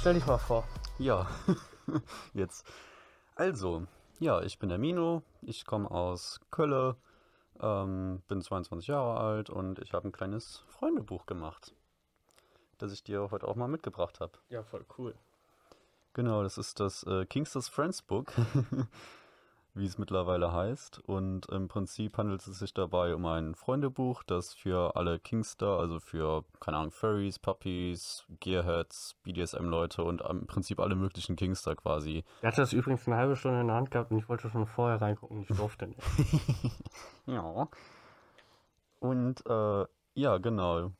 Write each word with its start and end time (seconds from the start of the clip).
Stell 0.00 0.14
dich 0.14 0.26
mal 0.26 0.38
vor. 0.38 0.64
Ja, 0.98 1.26
jetzt. 2.32 2.64
Also, 3.34 3.84
ja, 4.20 4.40
ich 4.42 4.60
bin 4.60 4.68
der 4.68 4.78
Mino, 4.78 5.22
ich 5.42 5.66
komme 5.66 5.90
aus 5.90 6.38
Kölle, 6.52 6.96
ähm, 7.60 8.22
bin 8.28 8.40
22 8.40 8.86
Jahre 8.86 9.18
alt 9.18 9.50
und 9.50 9.80
ich 9.80 9.94
habe 9.94 10.06
ein 10.06 10.12
kleines 10.12 10.62
Freundebuch 10.68 11.26
gemacht, 11.26 11.74
das 12.78 12.92
ich 12.92 13.02
dir 13.02 13.32
heute 13.32 13.48
auch 13.48 13.56
mal 13.56 13.66
mitgebracht 13.66 14.20
habe. 14.20 14.32
Ja, 14.50 14.62
voll 14.62 14.84
cool. 14.98 15.16
Genau, 16.12 16.44
das 16.44 16.58
ist 16.58 16.78
das 16.78 17.02
äh, 17.02 17.26
Kingsters 17.26 17.68
Friends 17.68 18.00
Book, 18.00 18.32
wie 19.78 19.86
es 19.86 19.98
mittlerweile 19.98 20.52
heißt. 20.52 21.00
Und 21.06 21.46
im 21.46 21.68
Prinzip 21.68 22.18
handelt 22.18 22.46
es 22.46 22.58
sich 22.58 22.74
dabei 22.74 23.14
um 23.14 23.24
ein 23.26 23.54
Freundebuch, 23.54 24.22
das 24.24 24.54
für 24.54 24.96
alle 24.96 25.18
Kingster, 25.18 25.78
also 25.78 26.00
für, 26.00 26.44
keine 26.60 26.78
Ahnung, 26.78 26.90
Furries, 26.90 27.38
Puppies, 27.38 28.26
Gearheads, 28.40 29.16
BDSM-Leute 29.22 30.02
und 30.02 30.20
im 30.22 30.46
Prinzip 30.46 30.80
alle 30.80 30.94
möglichen 30.94 31.36
Kingster 31.36 31.76
quasi. 31.76 32.24
Ich 32.40 32.46
hatte 32.46 32.60
das 32.60 32.72
übrigens 32.72 33.06
eine 33.06 33.16
halbe 33.16 33.36
Stunde 33.36 33.60
in 33.60 33.68
der 33.68 33.76
Hand 33.76 33.90
gehabt 33.90 34.10
und 34.10 34.18
ich 34.18 34.28
wollte 34.28 34.50
schon 34.50 34.66
vorher 34.66 35.00
reingucken, 35.00 35.42
ich 35.42 35.48
durfte 35.48 35.86
nicht. 35.86 36.00
ja. 37.26 37.68
Und 39.00 39.46
äh, 39.46 39.86
ja, 40.14 40.38
genau. 40.38 40.92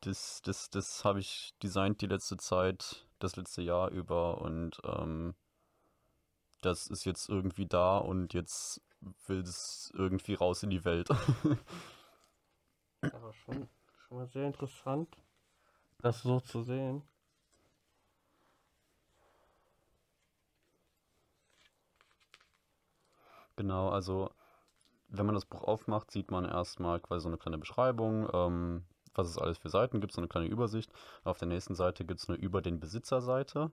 Das, 0.00 0.42
das, 0.42 0.70
das 0.70 1.04
habe 1.04 1.20
ich 1.20 1.54
designt 1.62 2.00
die 2.00 2.06
letzte 2.06 2.36
Zeit, 2.36 3.06
das 3.18 3.36
letzte 3.36 3.62
Jahr 3.62 3.90
über 3.90 4.40
und 4.40 4.78
ähm, 4.84 5.34
das 6.60 6.86
ist 6.88 7.04
jetzt 7.04 7.28
irgendwie 7.28 7.66
da 7.66 7.98
und 7.98 8.34
jetzt 8.34 8.80
will 9.26 9.40
es 9.40 9.92
irgendwie 9.94 10.34
raus 10.34 10.62
in 10.62 10.70
die 10.70 10.84
Welt. 10.84 11.08
Aber 13.00 13.32
schon, 13.32 13.68
schon 13.96 14.18
mal 14.18 14.26
sehr 14.26 14.46
interessant, 14.46 15.08
das 15.98 16.22
so 16.22 16.40
zu 16.40 16.62
sehen. 16.62 17.02
Genau, 23.56 23.88
also 23.88 24.30
wenn 25.08 25.26
man 25.26 25.34
das 25.34 25.46
Buch 25.46 25.62
aufmacht, 25.64 26.10
sieht 26.10 26.30
man 26.30 26.44
erstmal 26.44 27.00
quasi 27.00 27.22
so 27.22 27.28
eine 27.28 27.38
kleine 27.38 27.58
Beschreibung, 27.58 28.28
ähm, 28.32 28.84
was 29.14 29.28
es 29.28 29.38
alles 29.38 29.58
für 29.58 29.68
Seiten 29.68 30.00
gibt, 30.00 30.12
so 30.12 30.20
eine 30.20 30.28
kleine 30.28 30.46
Übersicht. 30.46 30.92
Auf 31.24 31.38
der 31.38 31.48
nächsten 31.48 31.74
Seite 31.74 32.04
gibt 32.04 32.20
es 32.20 32.28
eine 32.28 32.38
Über 32.38 32.62
den 32.62 32.78
Besitzer-Seite. 32.78 33.72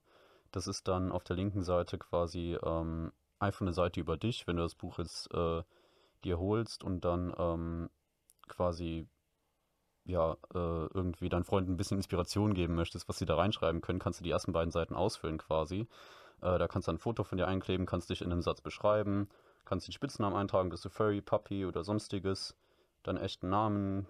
Das 0.55 0.67
ist 0.67 0.87
dann 0.87 1.11
auf 1.11 1.25
der 1.25 1.35
linken 1.35 1.63
Seite 1.63 1.97
quasi 1.97 2.57
ähm, 2.63 3.11
einfach 3.39 3.59
eine 3.59 3.73
Seite 3.73 3.99
über 3.99 4.15
dich, 4.15 4.47
wenn 4.47 4.55
du 4.55 4.63
das 4.63 4.73
Buch 4.73 4.99
jetzt 4.99 5.29
äh, 5.33 5.63
dir 6.23 6.39
holst 6.39 6.81
und 6.81 7.03
dann 7.03 7.33
ähm, 7.37 7.89
quasi 8.47 9.05
ja, 10.05 10.37
äh, 10.53 10.85
irgendwie 10.93 11.27
deinen 11.27 11.43
Freunden 11.43 11.73
ein 11.73 11.77
bisschen 11.77 11.97
Inspiration 11.97 12.53
geben 12.53 12.73
möchtest, 12.73 13.09
was 13.09 13.17
sie 13.17 13.25
da 13.25 13.35
reinschreiben 13.35 13.81
können, 13.81 13.99
kannst 13.99 14.21
du 14.21 14.23
die 14.23 14.31
ersten 14.31 14.53
beiden 14.53 14.71
Seiten 14.71 14.95
ausfüllen 14.95 15.39
quasi. 15.39 15.89
Äh, 16.41 16.57
da 16.57 16.69
kannst 16.69 16.87
du 16.87 16.93
ein 16.93 16.99
Foto 16.99 17.25
von 17.25 17.37
dir 17.37 17.49
einkleben, 17.49 17.85
kannst 17.85 18.09
dich 18.09 18.21
in 18.21 18.31
einem 18.31 18.41
Satz 18.41 18.61
beschreiben, 18.61 19.27
kannst 19.65 19.89
den 19.89 19.91
Spitznamen 19.91 20.37
eintragen, 20.37 20.69
bist 20.69 20.85
du 20.85 20.89
Furry, 20.89 21.19
Puppy 21.19 21.65
oder 21.65 21.83
sonstiges, 21.83 22.55
deinen 23.03 23.17
echten 23.17 23.49
Namen, 23.49 24.07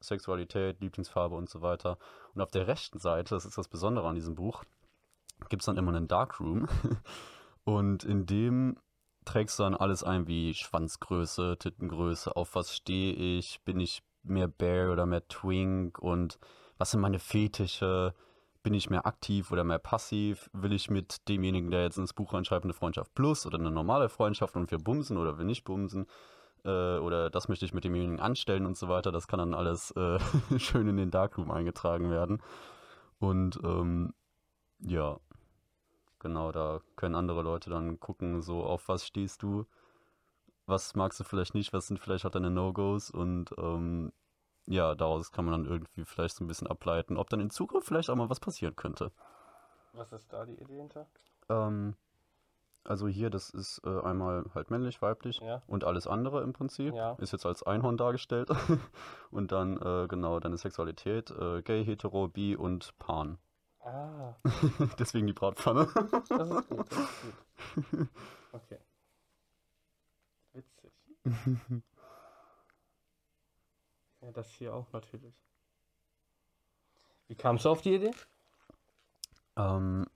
Sexualität, 0.00 0.82
Lieblingsfarbe 0.82 1.36
und 1.36 1.48
so 1.48 1.62
weiter. 1.62 1.96
Und 2.34 2.42
auf 2.42 2.50
der 2.50 2.66
rechten 2.66 2.98
Seite, 2.98 3.34
das 3.34 3.46
ist 3.46 3.56
das 3.56 3.68
Besondere 3.68 4.06
an 4.06 4.14
diesem 4.14 4.34
Buch, 4.34 4.62
gibt 5.48 5.62
es 5.62 5.66
dann 5.66 5.76
immer 5.76 5.94
einen 5.94 6.08
Darkroom. 6.08 6.66
und 7.64 8.04
in 8.04 8.26
dem 8.26 8.76
trägst 9.24 9.58
du 9.58 9.64
dann 9.64 9.74
alles 9.74 10.02
ein 10.02 10.26
wie 10.26 10.54
Schwanzgröße, 10.54 11.56
Tittengröße, 11.58 12.34
auf 12.36 12.54
was 12.54 12.74
stehe 12.74 13.12
ich, 13.12 13.60
bin 13.64 13.80
ich 13.80 14.02
mehr 14.22 14.48
Bear 14.48 14.92
oder 14.92 15.06
mehr 15.06 15.26
Twink 15.28 15.98
und 15.98 16.38
was 16.78 16.90
sind 16.90 17.00
meine 17.00 17.18
Fetische, 17.18 18.14
bin 18.62 18.74
ich 18.74 18.90
mehr 18.90 19.06
aktiv 19.06 19.52
oder 19.52 19.64
mehr 19.64 19.78
passiv, 19.78 20.50
will 20.52 20.72
ich 20.72 20.90
mit 20.90 21.28
demjenigen, 21.28 21.70
der 21.70 21.82
jetzt 21.82 21.98
ins 21.98 22.12
Buch 22.12 22.32
reinschreibt, 22.32 22.64
eine 22.64 22.74
Freundschaft 22.74 23.14
plus 23.14 23.46
oder 23.46 23.58
eine 23.58 23.70
normale 23.70 24.08
Freundschaft 24.08 24.56
und 24.56 24.70
wir 24.70 24.78
bumsen 24.78 25.16
oder 25.16 25.38
wir 25.38 25.44
nicht 25.44 25.64
bumsen 25.64 26.06
äh, 26.64 26.98
oder 26.98 27.30
das 27.30 27.48
möchte 27.48 27.64
ich 27.64 27.72
mit 27.72 27.84
demjenigen 27.84 28.20
anstellen 28.20 28.66
und 28.66 28.76
so 28.76 28.88
weiter, 28.88 29.12
das 29.12 29.28
kann 29.28 29.38
dann 29.38 29.54
alles 29.54 29.92
äh, 29.92 30.18
schön 30.58 30.88
in 30.88 30.96
den 30.96 31.10
Darkroom 31.10 31.50
eingetragen 31.50 32.10
werden 32.10 32.42
und 33.18 33.58
ähm, 33.62 34.12
ja, 34.80 35.18
genau, 36.20 36.52
da 36.52 36.80
können 36.96 37.14
andere 37.14 37.42
Leute 37.42 37.70
dann 37.70 37.98
gucken, 37.98 38.42
so 38.42 38.62
auf 38.62 38.88
was 38.88 39.04
stehst 39.06 39.42
du, 39.42 39.66
was 40.66 40.94
magst 40.94 41.18
du 41.18 41.24
vielleicht 41.24 41.54
nicht, 41.54 41.72
was 41.72 41.88
sind 41.88 41.98
vielleicht 41.98 42.24
auch 42.26 42.30
deine 42.30 42.50
No-Gos 42.50 43.10
und 43.10 43.50
ähm, 43.58 44.12
ja, 44.66 44.94
daraus 44.94 45.32
kann 45.32 45.44
man 45.46 45.52
dann 45.64 45.70
irgendwie 45.72 46.04
vielleicht 46.04 46.36
so 46.36 46.44
ein 46.44 46.46
bisschen 46.46 46.68
ableiten, 46.68 47.16
ob 47.16 47.28
dann 47.28 47.40
in 47.40 47.50
Zukunft 47.50 47.88
vielleicht 47.88 48.08
auch 48.10 48.16
mal 48.16 48.30
was 48.30 48.40
passieren 48.40 48.76
könnte. 48.76 49.10
Was 49.92 50.12
ist 50.12 50.32
da 50.32 50.46
die 50.46 50.60
Idee 50.60 50.76
hinter? 50.76 51.08
Ähm, 51.48 51.96
also 52.84 53.08
hier, 53.08 53.30
das 53.30 53.50
ist 53.50 53.80
äh, 53.84 54.00
einmal 54.00 54.44
halt 54.54 54.70
männlich, 54.70 55.02
weiblich 55.02 55.40
Ja. 55.40 55.62
und 55.66 55.84
alles 55.84 56.06
andere 56.06 56.42
im 56.42 56.52
Prinzip. 56.52 56.94
Ja. 56.94 57.12
Ist 57.18 57.32
jetzt 57.32 57.46
als 57.46 57.62
Einhorn 57.62 57.96
dargestellt. 57.96 58.50
und 59.30 59.52
dann 59.52 59.76
äh, 59.80 60.06
genau 60.08 60.38
deine 60.40 60.56
Sexualität, 60.56 61.30
äh, 61.30 61.62
gay, 61.62 61.84
hetero, 61.84 62.28
bi 62.28 62.56
und 62.56 62.96
pan. 62.98 63.38
Ah, 63.82 64.34
Deswegen 64.98 65.26
die 65.26 65.32
Bratpfanne. 65.32 65.86
das 66.28 66.50
ist 66.50 66.68
gut, 66.68 66.92
das 66.92 66.98
ist 66.98 67.20
gut. 67.20 68.08
Okay. 68.52 68.78
Witzig. 70.52 70.92
Ja, 74.22 74.30
das 74.32 74.50
hier 74.50 74.74
auch 74.74 74.92
natürlich. 74.92 75.34
Wie 77.28 77.34
kamst 77.34 77.64
du 77.64 77.70
auf 77.70 77.80
die 77.80 77.94
Idee? 77.94 78.10
Ähm, 79.56 80.06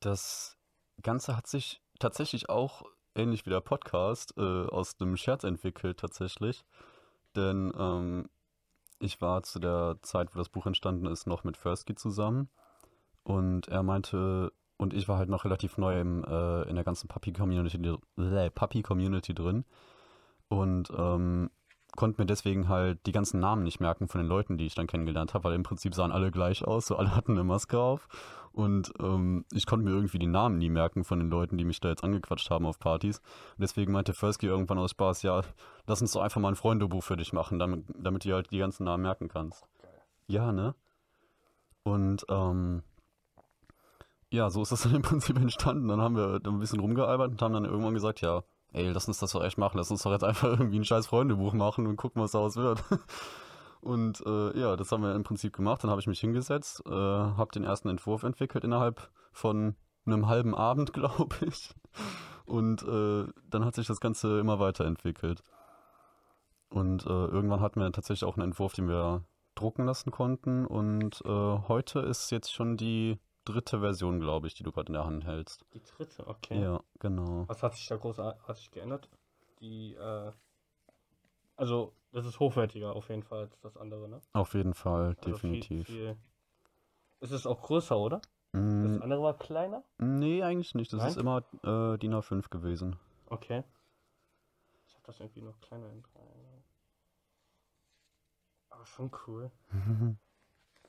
das 0.00 0.56
Ganze 1.02 1.36
hat 1.36 1.46
sich 1.46 1.82
tatsächlich 1.98 2.48
auch, 2.48 2.84
ähnlich 3.14 3.44
wie 3.44 3.50
der 3.50 3.60
Podcast, 3.60 4.32
äh, 4.38 4.40
aus 4.40 4.98
einem 5.00 5.16
Scherz 5.18 5.44
entwickelt 5.44 5.98
tatsächlich. 6.00 6.64
Denn 7.34 7.72
ähm, 7.78 8.30
ich 8.98 9.20
war 9.20 9.42
zu 9.42 9.58
der 9.58 9.98
Zeit, 10.02 10.34
wo 10.34 10.38
das 10.38 10.48
Buch 10.48 10.66
entstanden 10.66 11.06
ist, 11.06 11.26
noch 11.26 11.44
mit 11.44 11.56
Firstky 11.56 11.94
zusammen. 11.94 12.48
Und 13.22 13.68
er 13.68 13.82
meinte, 13.82 14.52
und 14.76 14.94
ich 14.94 15.08
war 15.08 15.18
halt 15.18 15.28
noch 15.28 15.44
relativ 15.44 15.78
neu 15.78 16.00
im, 16.00 16.24
äh, 16.24 16.62
in 16.68 16.76
der 16.76 16.84
ganzen 16.84 17.08
Puppy-Community 17.08 17.78
äh, 18.18 18.50
Puppy-Community 18.50 19.34
drin. 19.34 19.64
Und 20.48 20.90
ähm, 20.96 21.50
konnte 21.96 22.20
mir 22.20 22.26
deswegen 22.26 22.68
halt 22.68 23.04
die 23.06 23.12
ganzen 23.12 23.40
Namen 23.40 23.62
nicht 23.62 23.80
merken 23.80 24.08
von 24.08 24.20
den 24.20 24.28
Leuten, 24.28 24.58
die 24.58 24.66
ich 24.66 24.74
dann 24.74 24.86
kennengelernt 24.86 25.34
habe, 25.34 25.44
weil 25.44 25.54
im 25.54 25.62
Prinzip 25.62 25.94
sahen 25.94 26.12
alle 26.12 26.30
gleich 26.30 26.64
aus, 26.64 26.86
so 26.86 26.96
alle 26.96 27.14
hatten 27.16 27.32
eine 27.32 27.44
Maske 27.44 27.78
auf. 27.78 28.08
Und 28.52 28.92
ähm, 29.00 29.44
ich 29.52 29.66
konnte 29.66 29.84
mir 29.84 29.90
irgendwie 29.90 30.18
die 30.18 30.26
Namen 30.26 30.56
nie 30.56 30.70
merken 30.70 31.04
von 31.04 31.18
den 31.18 31.28
Leuten, 31.28 31.58
die 31.58 31.64
mich 31.64 31.80
da 31.80 31.90
jetzt 31.90 32.02
angequatscht 32.02 32.50
haben 32.50 32.64
auf 32.64 32.78
Partys. 32.78 33.18
Und 33.18 33.60
deswegen 33.60 33.92
meinte 33.92 34.14
Firstky 34.14 34.46
irgendwann 34.46 34.78
aus 34.78 34.92
Spaß, 34.92 35.22
ja, 35.22 35.42
lass 35.86 36.00
uns 36.00 36.12
doch 36.12 36.22
einfach 36.22 36.40
mal 36.40 36.48
ein 36.48 36.56
Freundebuch 36.56 37.02
für 37.02 37.18
dich 37.18 37.34
machen, 37.34 37.58
damit, 37.58 37.84
damit 37.98 38.24
du 38.24 38.32
halt 38.32 38.50
die 38.50 38.58
ganzen 38.58 38.84
Namen 38.84 39.02
merken 39.02 39.28
kannst. 39.28 39.66
Ja, 40.26 40.52
ne? 40.52 40.74
Und 41.82 42.24
ähm, 42.30 42.82
ja, 44.30 44.50
so 44.50 44.62
ist 44.62 44.72
das 44.72 44.82
dann 44.84 44.94
im 44.94 45.02
Prinzip 45.02 45.36
entstanden. 45.36 45.88
Dann 45.88 46.00
haben 46.00 46.16
wir 46.16 46.40
dann 46.40 46.54
ein 46.54 46.60
bisschen 46.60 46.80
rumgealbert 46.80 47.32
und 47.32 47.42
haben 47.42 47.54
dann 47.54 47.64
irgendwann 47.64 47.94
gesagt, 47.94 48.20
ja, 48.22 48.42
ey, 48.76 48.90
lass 48.90 49.08
uns 49.08 49.18
das 49.18 49.32
doch 49.32 49.42
echt 49.42 49.58
machen. 49.58 49.78
Lass 49.78 49.90
uns 49.90 50.02
doch 50.02 50.12
jetzt 50.12 50.24
einfach 50.24 50.48
irgendwie 50.58 50.78
ein 50.78 50.84
scheiß 50.84 51.06
Freundebuch 51.06 51.54
machen 51.54 51.86
und 51.86 51.96
gucken, 51.96 52.22
was 52.22 52.32
daraus 52.32 52.56
wird. 52.56 52.82
Und 53.82 54.20
äh, 54.26 54.58
ja, 54.58 54.74
das 54.74 54.90
haben 54.90 55.04
wir 55.04 55.14
im 55.14 55.22
Prinzip 55.22 55.54
gemacht. 55.54 55.84
Dann 55.84 55.90
habe 55.90 56.00
ich 56.00 56.08
mich 56.08 56.18
hingesetzt, 56.18 56.82
äh, 56.86 56.90
habe 56.90 57.52
den 57.52 57.62
ersten 57.62 57.88
Entwurf 57.88 58.24
entwickelt 58.24 58.64
innerhalb 58.64 59.10
von 59.32 59.76
einem 60.06 60.26
halben 60.26 60.56
Abend, 60.56 60.92
glaube 60.92 61.36
ich. 61.42 61.72
Und 62.46 62.82
äh, 62.82 63.26
dann 63.48 63.64
hat 63.64 63.76
sich 63.76 63.86
das 63.86 64.00
Ganze 64.00 64.40
immer 64.40 64.58
weiterentwickelt. 64.58 65.44
Und 66.68 67.06
äh, 67.06 67.08
irgendwann 67.10 67.60
hatten 67.60 67.78
wir 67.78 67.92
tatsächlich 67.92 68.28
auch 68.28 68.36
einen 68.36 68.50
Entwurf, 68.50 68.72
den 68.72 68.88
wir 68.88 69.24
drucken 69.54 69.84
lassen 69.84 70.10
konnten. 70.10 70.66
Und 70.66 71.22
äh, 71.24 71.28
heute 71.68 72.00
ist 72.00 72.32
jetzt 72.32 72.52
schon 72.52 72.76
die 72.76 73.20
dritte 73.46 73.80
Version, 73.80 74.20
glaube 74.20 74.46
ich, 74.46 74.54
die 74.54 74.62
du 74.62 74.72
gerade 74.72 74.88
in 74.88 74.92
der 74.94 75.06
Hand 75.06 75.24
hältst. 75.24 75.64
Die 75.72 75.82
dritte, 75.82 76.26
okay. 76.26 76.60
Ja, 76.60 76.80
genau. 76.98 77.44
Was 77.48 77.62
hat 77.62 77.74
sich 77.74 77.86
da 77.86 77.96
großartig 77.96 78.70
geändert? 78.70 79.08
Die, 79.60 79.94
äh, 79.94 80.32
also, 81.56 81.94
das 82.12 82.26
ist 82.26 82.38
hochwertiger 82.40 82.94
auf 82.94 83.08
jeden 83.08 83.22
Fall 83.22 83.40
als 83.44 83.58
das 83.60 83.76
andere, 83.76 84.08
ne? 84.08 84.20
Auf 84.34 84.52
jeden 84.54 84.74
Fall, 84.74 85.16
Also 85.18 85.30
definitiv. 85.32 85.86
Viel, 85.86 85.96
viel... 85.96 86.16
Ist 87.20 87.32
es 87.32 87.46
auch 87.46 87.62
größer, 87.62 87.96
oder? 87.98 88.20
Das 88.52 88.62
Mm, 88.62 89.02
andere 89.02 89.22
war 89.22 89.38
kleiner? 89.38 89.82
nee, 89.98 90.42
eigentlich 90.42 90.74
nicht. 90.74 90.92
Das 90.92 91.00
Nein? 91.00 91.10
ist 91.10 91.16
immer 91.16 91.38
äh, 91.62 91.98
DIN 91.98 92.14
A5 92.14 92.48
gewesen. 92.50 92.96
Okay. 93.26 93.64
Ich 94.86 94.94
habe 94.94 95.04
das 95.06 95.20
irgendwie 95.20 95.42
noch 95.42 95.58
kleiner 95.60 95.90
in. 95.90 96.02
Aber 98.70 98.86
schon 98.86 99.10
cool. 99.26 99.50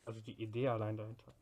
Also 0.05 0.21
die 0.21 0.41
Idee 0.41 0.69
allein 0.69 0.95
dahinter. 0.95 1.33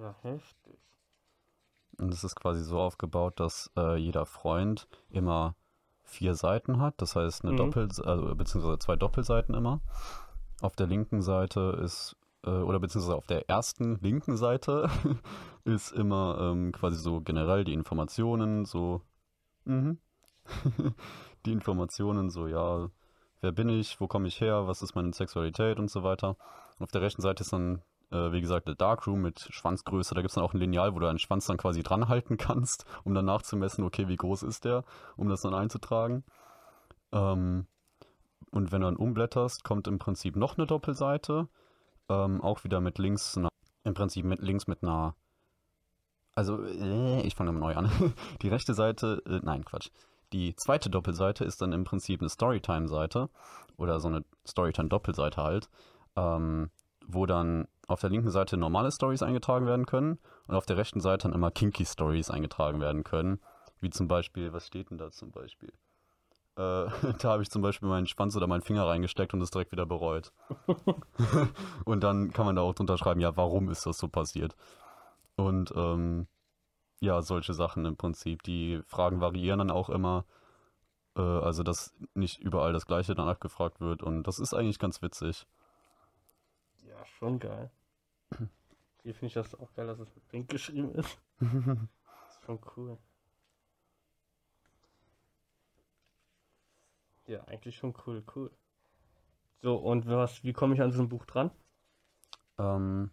Ja, 0.00 0.14
heftig. 0.22 0.78
Und 1.98 2.12
es 2.12 2.24
ist 2.24 2.36
quasi 2.36 2.62
so 2.62 2.78
aufgebaut, 2.78 3.40
dass 3.40 3.70
äh, 3.76 3.96
jeder 3.96 4.26
Freund 4.26 4.86
immer 5.08 5.54
vier 6.04 6.34
Seiten 6.34 6.78
hat. 6.80 7.00
Das 7.00 7.16
heißt, 7.16 7.42
eine 7.44 7.52
Mhm. 7.52 7.56
Doppel, 7.56 7.88
also, 8.04 8.34
beziehungsweise 8.34 8.78
zwei 8.78 8.96
Doppelseiten 8.96 9.54
immer. 9.54 9.80
auf 10.62 10.74
der 10.74 10.86
linken 10.86 11.20
Seite 11.20 11.78
ist, 11.84 12.16
äh, 12.44 12.50
oder 12.50 12.80
beziehungsweise 12.80 13.16
auf 13.16 13.26
der 13.26 13.48
ersten 13.48 13.98
linken 14.00 14.36
Seite 14.38 14.88
ist 15.64 15.92
immer 15.92 16.38
ähm, 16.40 16.72
quasi 16.72 16.96
so 16.96 17.20
generell 17.20 17.64
die 17.64 17.74
Informationen, 17.74 18.64
so, 18.64 19.02
mhm. 19.66 19.98
die 21.46 21.52
Informationen, 21.52 22.30
so, 22.30 22.46
ja, 22.46 22.88
wer 23.42 23.52
bin 23.52 23.68
ich, 23.68 24.00
wo 24.00 24.06
komme 24.06 24.28
ich 24.28 24.40
her, 24.40 24.66
was 24.66 24.80
ist 24.82 24.94
meine 24.94 25.12
Sexualität 25.12 25.78
und 25.78 25.90
so 25.90 26.02
weiter. 26.02 26.36
Auf 26.78 26.90
der 26.90 27.02
rechten 27.02 27.20
Seite 27.22 27.42
ist 27.42 27.52
dann, 27.52 27.82
äh, 28.10 28.32
wie 28.32 28.40
gesagt, 28.40 28.68
der 28.68 28.74
Darkroom 28.74 29.22
mit 29.22 29.48
Schwanzgröße. 29.50 30.14
Da 30.14 30.20
gibt 30.20 30.30
es 30.30 30.34
dann 30.34 30.44
auch 30.44 30.54
ein 30.54 30.60
Lineal, 30.60 30.94
wo 30.94 30.98
du 30.98 31.06
deinen 31.06 31.18
Schwanz 31.18 31.46
dann 31.46 31.56
quasi 31.56 31.82
dranhalten 31.82 32.36
kannst, 32.38 32.84
um 33.04 33.14
dann 33.14 33.24
nachzumessen, 33.24 33.84
okay, 33.84 34.08
wie 34.08 34.16
groß 34.16 34.42
ist 34.42 34.64
der, 34.64 34.84
um 35.16 35.28
das 35.28 35.42
dann 35.42 35.54
einzutragen. 35.54 36.24
Ähm, 37.12 37.66
und 38.50 38.72
wenn 38.72 38.80
du 38.80 38.86
dann 38.86 38.96
umblätterst, 38.96 39.64
kommt 39.64 39.88
im 39.88 39.98
Prinzip 39.98 40.36
noch 40.36 40.56
eine 40.56 40.66
Doppelseite. 40.66 41.48
Ähm, 42.08 42.40
auch 42.40 42.64
wieder 42.64 42.80
mit 42.80 42.98
links, 42.98 43.36
na, 43.36 43.48
im 43.84 43.94
Prinzip 43.94 44.24
mit 44.24 44.40
links 44.40 44.66
mit 44.66 44.82
einer. 44.82 45.14
Also, 46.34 46.62
äh, 46.64 47.22
ich 47.22 47.34
fange 47.34 47.52
mal 47.52 47.60
neu 47.60 47.74
an. 47.74 47.90
Die 48.42 48.48
rechte 48.48 48.74
Seite, 48.74 49.22
äh, 49.26 49.40
nein, 49.42 49.64
Quatsch. 49.64 49.90
Die 50.32 50.54
zweite 50.56 50.90
Doppelseite 50.90 51.44
ist 51.44 51.62
dann 51.62 51.72
im 51.72 51.84
Prinzip 51.84 52.20
eine 52.20 52.28
Storytime-Seite 52.28 53.30
oder 53.76 54.00
so 54.00 54.08
eine 54.08 54.24
Storytime-Doppelseite 54.46 55.42
halt, 55.42 55.68
ähm, 56.16 56.70
wo 57.06 57.26
dann 57.26 57.68
auf 57.88 58.00
der 58.00 58.10
linken 58.10 58.30
Seite 58.30 58.56
normale 58.56 58.90
Stories 58.90 59.22
eingetragen 59.22 59.66
werden 59.66 59.86
können 59.86 60.18
und 60.46 60.54
auf 60.54 60.66
der 60.66 60.76
rechten 60.76 61.00
Seite 61.00 61.28
dann 61.28 61.32
immer 61.32 61.50
Kinky 61.50 61.84
Stories 61.84 62.30
eingetragen 62.30 62.80
werden 62.80 63.04
können. 63.04 63.40
Wie 63.80 63.90
zum 63.90 64.08
Beispiel, 64.08 64.52
was 64.52 64.66
steht 64.66 64.90
denn 64.90 64.98
da 64.98 65.10
zum 65.10 65.30
Beispiel? 65.30 65.72
Äh, 66.56 66.86
da 67.20 67.24
habe 67.24 67.42
ich 67.42 67.50
zum 67.50 67.62
Beispiel 67.62 67.88
meinen 67.88 68.06
Schwanz 68.06 68.36
oder 68.36 68.46
meinen 68.46 68.62
Finger 68.62 68.86
reingesteckt 68.86 69.34
und 69.34 69.42
es 69.42 69.50
direkt 69.50 69.72
wieder 69.72 69.86
bereut. 69.86 70.32
und 71.84 72.02
dann 72.02 72.32
kann 72.32 72.46
man 72.46 72.56
da 72.56 72.62
auch 72.62 72.74
drunter 72.74 72.98
schreiben, 72.98 73.20
ja, 73.20 73.36
warum 73.36 73.68
ist 73.70 73.86
das 73.86 73.98
so 73.98 74.08
passiert? 74.08 74.56
Und 75.36 75.72
ähm, 75.76 76.26
ja, 77.00 77.20
solche 77.22 77.54
Sachen 77.54 77.84
im 77.84 77.96
Prinzip. 77.96 78.42
Die 78.42 78.80
Fragen 78.86 79.20
variieren 79.20 79.58
dann 79.58 79.70
auch 79.70 79.90
immer. 79.90 80.24
Äh, 81.16 81.20
also, 81.20 81.62
dass 81.62 81.94
nicht 82.14 82.40
überall 82.40 82.72
das 82.72 82.86
Gleiche 82.86 83.14
dann 83.14 83.28
abgefragt 83.28 83.80
wird. 83.80 84.02
Und 84.02 84.24
das 84.24 84.38
ist 84.38 84.54
eigentlich 84.54 84.78
ganz 84.78 85.02
witzig. 85.02 85.46
Ja, 86.96 87.04
schon 87.04 87.38
geil. 87.38 87.70
Hier 89.02 89.14
finde 89.14 89.26
ich 89.26 89.34
das 89.34 89.54
auch 89.54 89.72
geil, 89.74 89.86
dass 89.86 89.98
es 89.98 90.14
mit 90.14 90.28
Pink 90.28 90.48
geschrieben 90.48 90.94
ist. 90.94 91.18
ist 91.40 92.42
schon 92.44 92.58
cool. 92.76 92.98
Ja, 97.26 97.44
eigentlich 97.44 97.76
schon 97.76 97.94
cool, 98.06 98.24
cool. 98.34 98.50
So, 99.60 99.76
und 99.76 100.06
was, 100.06 100.42
wie 100.44 100.52
komme 100.52 100.74
ich 100.74 100.80
an 100.80 100.92
so 100.92 101.02
ein 101.02 101.08
Buch 101.08 101.24
dran? 101.26 101.50
Ähm, 102.58 103.10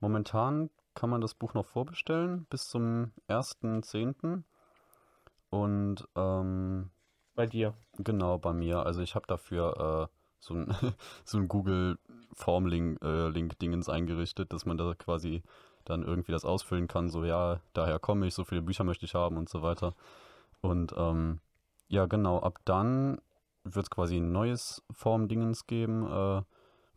momentan 0.00 0.70
kann 0.94 1.10
man 1.10 1.20
das 1.20 1.34
Buch 1.34 1.54
noch 1.54 1.66
vorbestellen 1.66 2.46
bis 2.46 2.68
zum 2.68 3.12
1.10. 3.28 4.42
Und 5.50 6.08
ähm, 6.16 6.90
bei 7.34 7.46
dir? 7.46 7.74
Genau, 7.98 8.38
bei 8.38 8.52
mir. 8.52 8.84
Also 8.84 9.00
ich 9.00 9.14
habe 9.14 9.26
dafür 9.26 10.10
äh, 10.10 10.16
so 10.38 10.54
ein, 10.54 10.74
so 11.24 11.38
ein 11.38 11.48
Google 11.48 11.98
Form-Link-Dingens 12.34 13.88
äh, 13.88 13.92
eingerichtet, 13.92 14.52
dass 14.52 14.66
man 14.66 14.76
da 14.76 14.94
quasi 14.94 15.42
dann 15.84 16.02
irgendwie 16.02 16.32
das 16.32 16.44
ausfüllen 16.44 16.88
kann, 16.88 17.08
so 17.08 17.24
ja, 17.24 17.60
daher 17.72 17.98
komme 17.98 18.26
ich, 18.26 18.34
so 18.34 18.44
viele 18.44 18.62
Bücher 18.62 18.84
möchte 18.84 19.04
ich 19.04 19.14
haben 19.14 19.36
und 19.36 19.48
so 19.48 19.62
weiter. 19.62 19.94
Und 20.60 20.94
ähm, 20.96 21.40
ja, 21.88 22.06
genau, 22.06 22.40
ab 22.40 22.58
dann 22.64 23.20
wird 23.64 23.84
es 23.84 23.90
quasi 23.90 24.16
ein 24.16 24.32
neues 24.32 24.82
Form-Dingens 24.90 25.66
geben, 25.66 26.06
äh, 26.06 26.42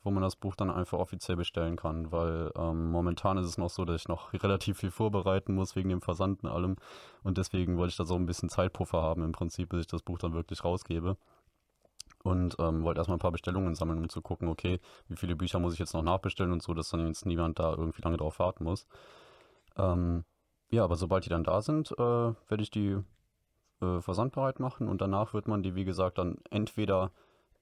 wo 0.04 0.12
man 0.12 0.22
das 0.22 0.36
Buch 0.36 0.56
dann 0.56 0.70
einfach 0.70 1.00
offiziell 1.00 1.36
bestellen 1.36 1.78
kann, 1.78 2.12
weil 2.12 2.52
ähm, 2.56 2.92
momentan 2.92 3.38
ist 3.38 3.48
es 3.48 3.58
noch 3.58 3.72
so, 3.72 3.86
dass 3.86 4.02
ich 4.02 4.08
noch 4.08 4.34
relativ 4.44 4.78
viel 4.78 4.92
vorbereiten 4.92 5.56
muss 5.56 5.76
wegen 5.76 5.90
dem 5.90 6.02
Versand 6.02 6.44
und 6.44 6.50
allem 6.50 6.76
und 7.24 7.40
deswegen 7.40 7.78
wollte 7.78 7.92
ich 7.92 7.98
da 7.98 8.06
so 8.06 8.16
ein 8.16 8.28
bisschen 8.28 8.50
Zeitpuffer 8.50 9.02
haben 9.02 9.24
im 9.24 9.32
Prinzip, 9.32 9.70
bis 9.70 9.82
ich 9.82 9.88
das 9.88 10.04
Buch 10.04 10.20
dann 10.20 10.34
wirklich 10.34 10.64
rausgebe 10.64 11.18
und 12.26 12.56
ähm, 12.58 12.84
wollte 12.84 13.00
erstmal 13.00 13.18
ein 13.18 13.22
paar 13.22 13.32
Bestellungen 13.32 13.76
sammeln, 13.76 14.00
um 14.00 14.10
zu 14.10 14.20
gucken, 14.20 14.48
okay, 14.48 14.80
wie 15.08 15.16
viele 15.16 15.36
Bücher 15.36 15.60
muss 15.60 15.74
ich 15.74 15.80
jetzt 15.80 15.94
noch 15.94 16.02
nachbestellen 16.02 16.52
und 16.52 16.64
so, 16.64 16.74
dass 16.74 16.90
dann 16.90 17.06
jetzt 17.06 17.28
niemand 17.28 17.60
da 17.60 17.70
irgendwie 17.70 18.02
lange 18.02 18.18
drauf 18.18 18.40
warten 18.40 18.64
muss. 18.64 18.88
Ähm, 19.78 20.26
ja, 20.72 20.84
aber 20.84 20.96
sobald 20.96 21.26
die 21.26 21.30
dann 21.30 21.44
da 21.44 21.62
sind, 21.62 21.92
äh, 21.92 22.02
werde 22.02 22.64
ich 22.64 22.72
die 22.72 22.98
äh, 23.80 24.02
versandbereit 24.02 24.60
machen 24.60 24.88
und 24.88 25.02
danach 25.02 25.36
wird 25.36 25.48
man 25.48 25.62
die, 25.62 25.76
wie 25.76 25.86
gesagt, 25.86 26.18
dann 26.18 26.38
entweder 26.50 27.12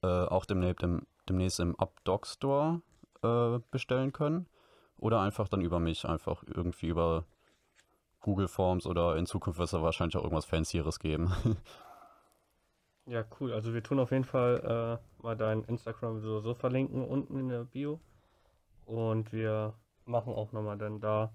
äh, 0.02 0.06
auch 0.06 0.46
demnächst 0.46 0.82
im, 0.82 1.06
demnächst 1.28 1.60
im 1.60 1.74
UpDoc 1.78 2.26
Store 2.26 2.80
äh, 3.22 3.58
bestellen 3.70 4.14
können 4.14 4.46
oder 4.96 5.20
einfach 5.20 5.48
dann 5.48 5.60
über 5.60 5.78
mich, 5.78 6.06
einfach 6.06 6.42
irgendwie 6.46 6.86
über 6.86 7.26
Google 8.20 8.48
Forms 8.48 8.86
oder 8.86 9.16
in 9.18 9.26
Zukunft 9.26 9.58
wird 9.58 9.70
es 9.70 9.78
wahrscheinlich 9.78 10.16
auch 10.16 10.22
irgendwas 10.22 10.46
Fancyeres 10.46 11.00
geben. 11.00 11.30
ja, 13.06 13.24
cool. 13.40 13.52
Also 13.52 13.74
wir 13.74 13.82
tun 13.82 13.98
auf 13.98 14.10
jeden 14.10 14.24
Fall 14.24 15.00
äh, 15.00 15.22
mal 15.22 15.36
dein 15.36 15.64
Instagram 15.64 16.20
so, 16.20 16.54
verlinken 16.54 17.04
unten 17.04 17.38
in 17.38 17.48
der 17.48 17.64
Bio 17.64 18.00
und 18.86 19.32
wir 19.32 19.74
machen 20.04 20.32
auch 20.32 20.52
nochmal 20.52 20.78
dann 20.78 21.00
da 21.00 21.32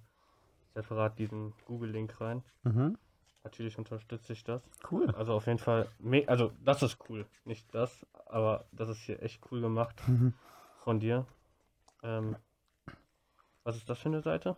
separat 0.74 1.18
diesen 1.20 1.54
Google-Link 1.66 2.20
rein. 2.22 2.44
Mhm. 2.64 2.98
Natürlich 3.44 3.78
unterstütze 3.78 4.34
ich 4.34 4.44
das. 4.44 4.62
Cool. 4.92 5.10
Also 5.12 5.34
auf 5.34 5.48
jeden 5.48 5.60
Fall, 5.60 5.88
also 6.28 6.52
das 6.64 6.84
ist 6.84 6.98
cool. 7.10 7.26
Nicht 7.46 7.74
das, 7.74 8.06
aber 8.26 8.66
das 8.72 8.90
ist 8.90 9.00
hier 9.00 9.22
echt 9.24 9.42
cool 9.52 9.62
gemacht 9.62 9.96
mhm. 10.08 10.34
von 10.84 11.00
dir. 11.00 11.26
Ähm, 12.04 12.36
was 13.64 13.78
ist 13.78 13.90
das 13.90 14.00
für 14.00 14.10
eine 14.10 14.22
Seite? 14.22 14.56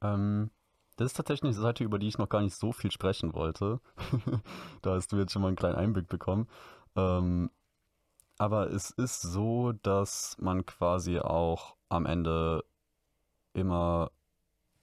Ähm, 0.00 0.50
das 0.98 1.06
ist 1.06 1.16
tatsächlich 1.16 1.44
eine 1.44 1.62
Seite, 1.62 1.84
über 1.84 1.98
die 1.98 2.08
ich 2.08 2.18
noch 2.18 2.28
gar 2.28 2.42
nicht 2.42 2.54
so 2.54 2.72
viel 2.72 2.90
sprechen 2.90 3.32
wollte. 3.32 3.80
da 4.82 4.94
hast 4.94 5.10
du 5.12 5.16
jetzt 5.16 5.32
schon 5.32 5.42
mal 5.42 5.48
einen 5.48 5.56
kleinen 5.56 5.76
Einblick 5.76 6.08
bekommen. 6.08 6.48
Ähm, 6.96 7.50
aber 8.36 8.70
es 8.70 8.90
ist 8.90 9.22
so, 9.22 9.72
dass 9.82 10.36
man 10.38 10.66
quasi 10.66 11.18
auch 11.18 11.76
am 11.88 12.06
Ende 12.06 12.64
immer, 13.54 14.10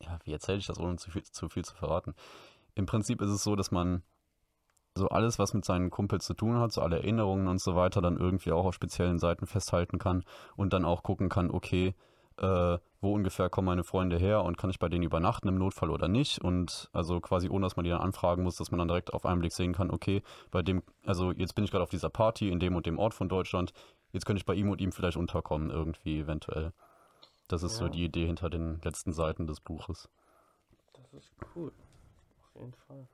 ja, 0.02 0.20
wie 0.24 0.34
erzähle 0.34 0.58
ich 0.58 0.68
das, 0.68 0.80
ohne 0.80 0.98
zu 0.98 1.12
viel 1.12 1.24
zu, 1.24 1.48
viel 1.48 1.64
zu 1.64 1.76
verraten? 1.76 2.16
im 2.76 2.86
Prinzip 2.86 3.22
ist 3.22 3.32
es 3.32 3.44
so, 3.44 3.56
dass 3.56 3.72
man 3.72 4.04
so 4.98 5.10
alles, 5.10 5.40
was 5.40 5.54
mit 5.54 5.66
seinen 5.66 5.90
Kumpels 5.90 6.26
zu 6.26 6.34
tun 6.34 6.58
hat, 6.58 6.72
so 6.72 6.82
alle 6.82 6.98
Erinnerungen 6.98 7.48
und 7.48 7.60
so 7.60 7.76
weiter, 7.76 8.02
dann 8.02 8.18
irgendwie 8.18 8.52
auch 8.52 8.66
auf 8.66 8.76
speziellen 8.76 9.20
Seiten 9.20 9.48
festhalten 9.48 9.98
kann 9.98 10.24
und 10.56 10.72
dann 10.72 10.86
auch 10.86 11.04
gucken 11.04 11.28
kann, 11.28 11.52
okay, 11.52 11.96
äh, 12.38 12.78
wo 13.02 13.14
ungefähr 13.14 13.50
kommen 13.50 13.68
meine 13.68 13.84
Freunde 13.84 14.18
her 14.18 14.44
und 14.44 14.58
kann 14.58 14.70
ich 14.70 14.80
bei 14.80 14.90
denen 14.90 15.04
übernachten 15.04 15.48
im 15.48 15.58
Notfall 15.58 15.90
oder 15.90 16.08
nicht 16.08 16.42
und 16.42 16.90
also 16.94 17.22
quasi 17.22 17.50
ohne, 17.50 17.66
dass 17.66 17.76
man 17.76 17.84
die 17.84 17.92
dann 17.92 18.02
anfragen 18.02 18.44
muss, 18.44 18.56
dass 18.56 18.72
man 18.72 18.80
dann 18.80 18.88
direkt 18.88 19.14
auf 19.14 19.26
einen 19.26 19.40
Blick 19.40 19.54
sehen 19.54 19.74
kann, 19.74 19.92
okay, 19.92 20.22
bei 20.52 20.62
dem, 20.62 20.84
also 21.06 21.32
jetzt 21.32 21.56
bin 21.56 21.64
ich 21.64 21.72
gerade 21.72 21.84
auf 21.84 21.90
dieser 21.90 22.10
Party 22.10 22.50
in 22.50 22.60
dem 22.60 22.76
und 22.76 22.86
dem 22.86 23.00
Ort 23.00 23.14
von 23.14 23.30
Deutschland, 23.30 23.74
jetzt 24.12 24.26
könnte 24.26 24.40
ich 24.40 24.46
bei 24.46 24.56
ihm 24.56 24.70
und 24.70 24.82
ihm 24.82 24.92
vielleicht 24.92 25.18
unterkommen 25.18 25.70
irgendwie 25.70 26.20
eventuell. 26.20 26.74
Das 27.48 27.64
ist 27.64 27.74
ja. 27.74 27.86
so 27.86 27.90
die 27.90 28.04
Idee 28.04 28.26
hinter 28.26 28.50
den 28.50 28.82
letzten 28.84 29.14
Seiten 29.14 29.46
des 29.46 29.60
Buches. 29.60 30.10
Das 30.94 31.14
ist 31.14 31.32
cool 31.56 31.72
jeden 32.56 32.74
Fall. 32.74 33.08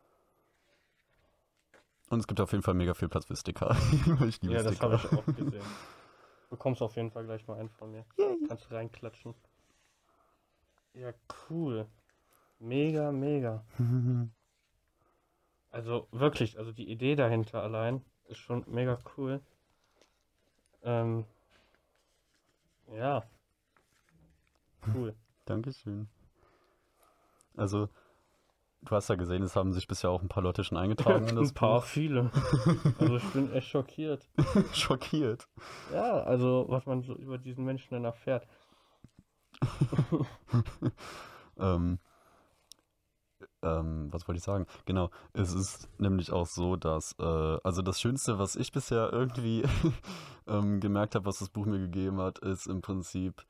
Und 2.10 2.20
es 2.20 2.28
gibt 2.28 2.42
auf 2.42 2.52
jeden 2.52 2.64
Fall 2.64 2.74
mega 2.74 2.94
viel 2.94 3.08
Platz 3.08 3.26
für 3.26 3.36
Sticker. 3.36 3.76
ja, 4.42 4.64
das 4.64 4.82
habe 4.82 4.96
ich 4.96 5.18
auch 5.18 5.26
gesehen. 5.26 5.62
Du 6.52 6.58
bekommst 6.58 6.82
auf 6.82 6.98
jeden 6.98 7.12
Fall 7.12 7.24
gleich 7.24 7.48
mal 7.48 7.58
einen 7.58 7.70
von 7.70 7.94
mir. 7.94 8.04
Kannst 8.50 8.70
reinklatschen. 8.72 9.34
Ja, 10.94 11.14
cool. 11.50 11.88
Mega, 12.60 13.10
mega. 13.14 13.64
also 15.72 16.10
wirklich, 16.12 16.58
also 16.58 16.74
die 16.74 16.92
Idee 16.92 17.16
dahinter 17.16 17.64
allein 17.64 18.04
ist 18.26 18.40
schon 18.40 18.66
mega 18.68 19.00
cool. 19.16 19.40
Ähm, 20.84 21.24
ja. 22.92 23.24
Cool. 24.94 25.16
Dankeschön. 25.46 26.10
Also, 27.56 27.88
Du 28.84 28.96
hast 28.96 29.10
ja 29.10 29.16
gesehen, 29.16 29.44
es 29.44 29.56
haben 29.56 29.74
sich 29.74 29.88
bisher 29.88 30.10
auch 30.10 30.24
ein 30.24 30.28
paar 30.28 30.42
Leute 30.42 30.64
schon 30.64 30.78
eingetragen. 30.78 31.28
in 31.30 31.36
das 31.36 31.52
ein 31.52 31.54
paar, 31.54 31.82
Buch. 31.82 31.86
viele. 31.86 32.32
Also 32.98 33.18
ich 33.18 33.30
bin 33.32 33.52
echt 33.54 33.68
schockiert. 33.68 34.28
schockiert? 34.74 35.48
Ja, 35.94 36.22
also 36.24 36.66
was 36.68 36.86
man 36.86 37.04
so 37.04 37.16
über 37.16 37.38
diesen 37.38 37.64
Menschen 37.64 37.94
dann 37.94 38.06
erfährt. 38.06 38.48
ähm, 41.60 42.00
ähm, 43.62 44.08
was 44.12 44.28
wollte 44.28 44.38
ich 44.40 44.44
sagen? 44.44 44.66
Genau, 44.86 45.12
es 45.34 45.54
ist 45.54 45.88
nämlich 46.00 46.32
auch 46.32 46.48
so, 46.48 46.76
dass, 46.76 47.16
äh, 47.20 47.58
also 47.64 47.84
das 47.84 48.02
Schönste, 48.02 48.40
was 48.40 48.56
ich 48.56 48.72
bisher 48.72 49.14
irgendwie 49.14 49.64
ähm, 50.48 50.80
gemerkt 50.80 51.14
habe, 51.14 51.26
was 51.26 51.38
das 51.38 51.50
Buch 51.50 51.68
mir 51.68 51.80
gegeben 51.80 52.20
hat, 52.20 52.40
ist 52.40 52.66
im 52.66 52.82
Prinzip, 52.82 53.46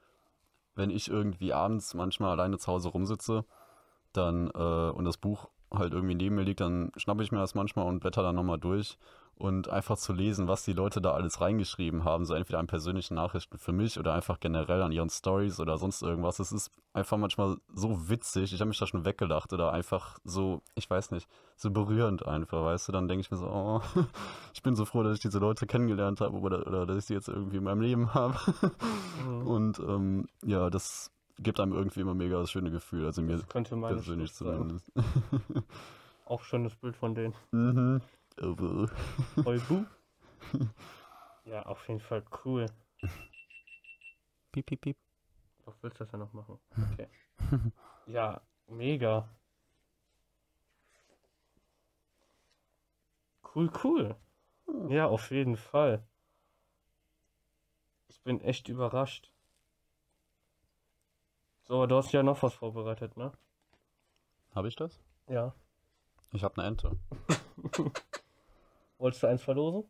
wenn 0.76 0.90
ich 0.90 1.08
irgendwie 1.08 1.54
abends 1.54 1.94
manchmal 1.94 2.32
alleine 2.32 2.58
zu 2.58 2.68
Hause 2.68 2.90
rumsitze 2.90 3.46
dann 4.13 4.50
äh, 4.53 4.91
und 4.91 5.06
das 5.06 5.18
Buch 5.18 5.50
halt 5.74 5.94
irgendwie 5.94 6.15
neben 6.15 6.36
mir 6.36 6.44
liegt, 6.44 6.60
dann 6.60 6.91
schnappe 6.98 7.24
ich 7.24 7.32
mir 7.32 7.39
das 7.39 7.56
manchmal 7.56 7.86
und 7.86 8.00
blätter 8.00 8.24
dann 8.24 8.36
nochmal 8.36 8.60
durch 8.60 8.98
und 9.36 9.70
einfach 9.70 9.98
zu 9.98 10.13
lesen, 10.13 10.48
was 10.48 10.63
die 10.65 10.74
Leute 10.74 11.01
da 11.01 11.13
alles 11.13 11.41
reingeschrieben 11.41 12.03
haben, 12.03 12.25
so 12.25 12.36
entweder 12.36 12.60
an 12.60 12.68
persönlichen 12.68 13.15
Nachrichten 13.15 13.58
für 13.58 13.72
mich 13.72 13.98
oder 13.98 14.13
einfach 14.13 14.39
generell 14.39 14.84
an 14.84 14.91
ihren 14.91 15.10
Stories 15.10 15.60
oder 15.60 15.80
sonst 15.80 16.03
irgendwas. 16.03 16.39
Es 16.39 16.51
ist 16.51 16.70
einfach 16.94 17.18
manchmal 17.18 17.58
so 17.74 18.10
witzig. 18.10 18.53
Ich 18.53 18.60
habe 18.60 18.68
mich 18.68 18.77
da 18.77 18.86
schon 18.86 19.03
weggelacht 19.03 19.51
oder 19.51 19.74
einfach 19.74 20.20
so, 20.24 20.62
ich 20.75 20.88
weiß 20.88 21.10
nicht, 21.12 21.27
so 21.56 21.72
berührend 21.72 22.25
einfach, 22.25 22.63
weißt 22.63 22.89
du? 22.89 22.91
Dann 22.91 23.08
denke 23.08 23.22
ich 23.22 23.32
mir 23.32 23.38
so, 23.38 23.48
oh, 23.48 23.82
ich 24.53 24.62
bin 24.62 24.75
so 24.75 24.86
froh, 24.86 25.01
dass 25.01 25.15
ich 25.15 25.22
diese 25.22 25.39
Leute 25.39 25.65
kennengelernt 25.65 26.22
habe 26.22 26.38
oder, 26.38 26.68
oder 26.68 26.86
dass 26.86 26.98
ich 26.98 27.06
sie 27.06 27.15
jetzt 27.15 27.30
irgendwie 27.30 27.58
in 27.58 27.63
meinem 27.63 27.82
Leben 27.82 28.13
habe. 28.13 28.38
Mhm. 29.25 29.48
Und 29.48 29.80
ähm, 29.80 30.27
ja, 30.44 30.70
das 30.70 31.12
gibt 31.40 31.60
einem 31.60 31.74
irgendwie 31.74 32.02
immer 32.02 32.14
mega 32.14 32.40
das 32.40 32.52
schöne 32.52 32.72
Gefühl. 32.72 33.06
Also 33.06 33.22
mir 33.22 33.38
Das 33.38 33.48
könnte 33.48 33.76
meine 33.76 33.96
persönlich 33.96 34.30
Schrift 34.32 34.44
sein. 34.44 34.58
zumindest. 34.58 34.92
Auch 36.26 36.44
schönes 36.44 36.76
Bild 36.76 36.96
von 36.96 37.16
denen. 37.16 37.34
mhm. 37.52 38.02
Eubu. 38.42 38.88
ja, 41.46 41.64
auf 41.66 41.88
jeden 41.88 42.00
Fall 42.00 42.24
cool. 42.46 42.66
Piep, 44.52 44.66
piep, 44.66 44.82
piep. 44.82 44.98
Was 45.66 45.76
willst 45.84 46.00
du 46.00 46.04
das 46.06 46.12
ja 46.12 46.18
noch 46.18 46.34
machen? 46.34 46.60
Okay. 46.94 47.08
Ja, 48.08 48.42
mega. 48.68 49.30
Cool, 53.54 53.70
cool. 53.84 54.16
Ja, 54.90 55.08
auf 55.08 55.30
jeden 55.32 55.58
Fall. 55.58 56.04
Ich 58.08 58.22
bin 58.22 58.40
echt 58.42 58.70
überrascht. 58.70 59.31
So, 61.63 61.75
aber 61.75 61.88
du 61.88 61.96
hast 61.96 62.12
ja 62.12 62.24
noch 62.24 62.41
was 62.44 62.53
vorbereitet, 62.53 63.18
ne? 63.18 63.32
Habe 64.53 64.68
ich 64.68 64.75
das? 64.75 65.00
Ja. 65.27 65.53
Ich 66.34 66.44
habe 66.44 66.58
eine 66.58 66.68
Ente. 66.68 66.98
Wolltest 68.98 69.24
du 69.24 69.27
eins 69.27 69.44
verlosen? 69.44 69.89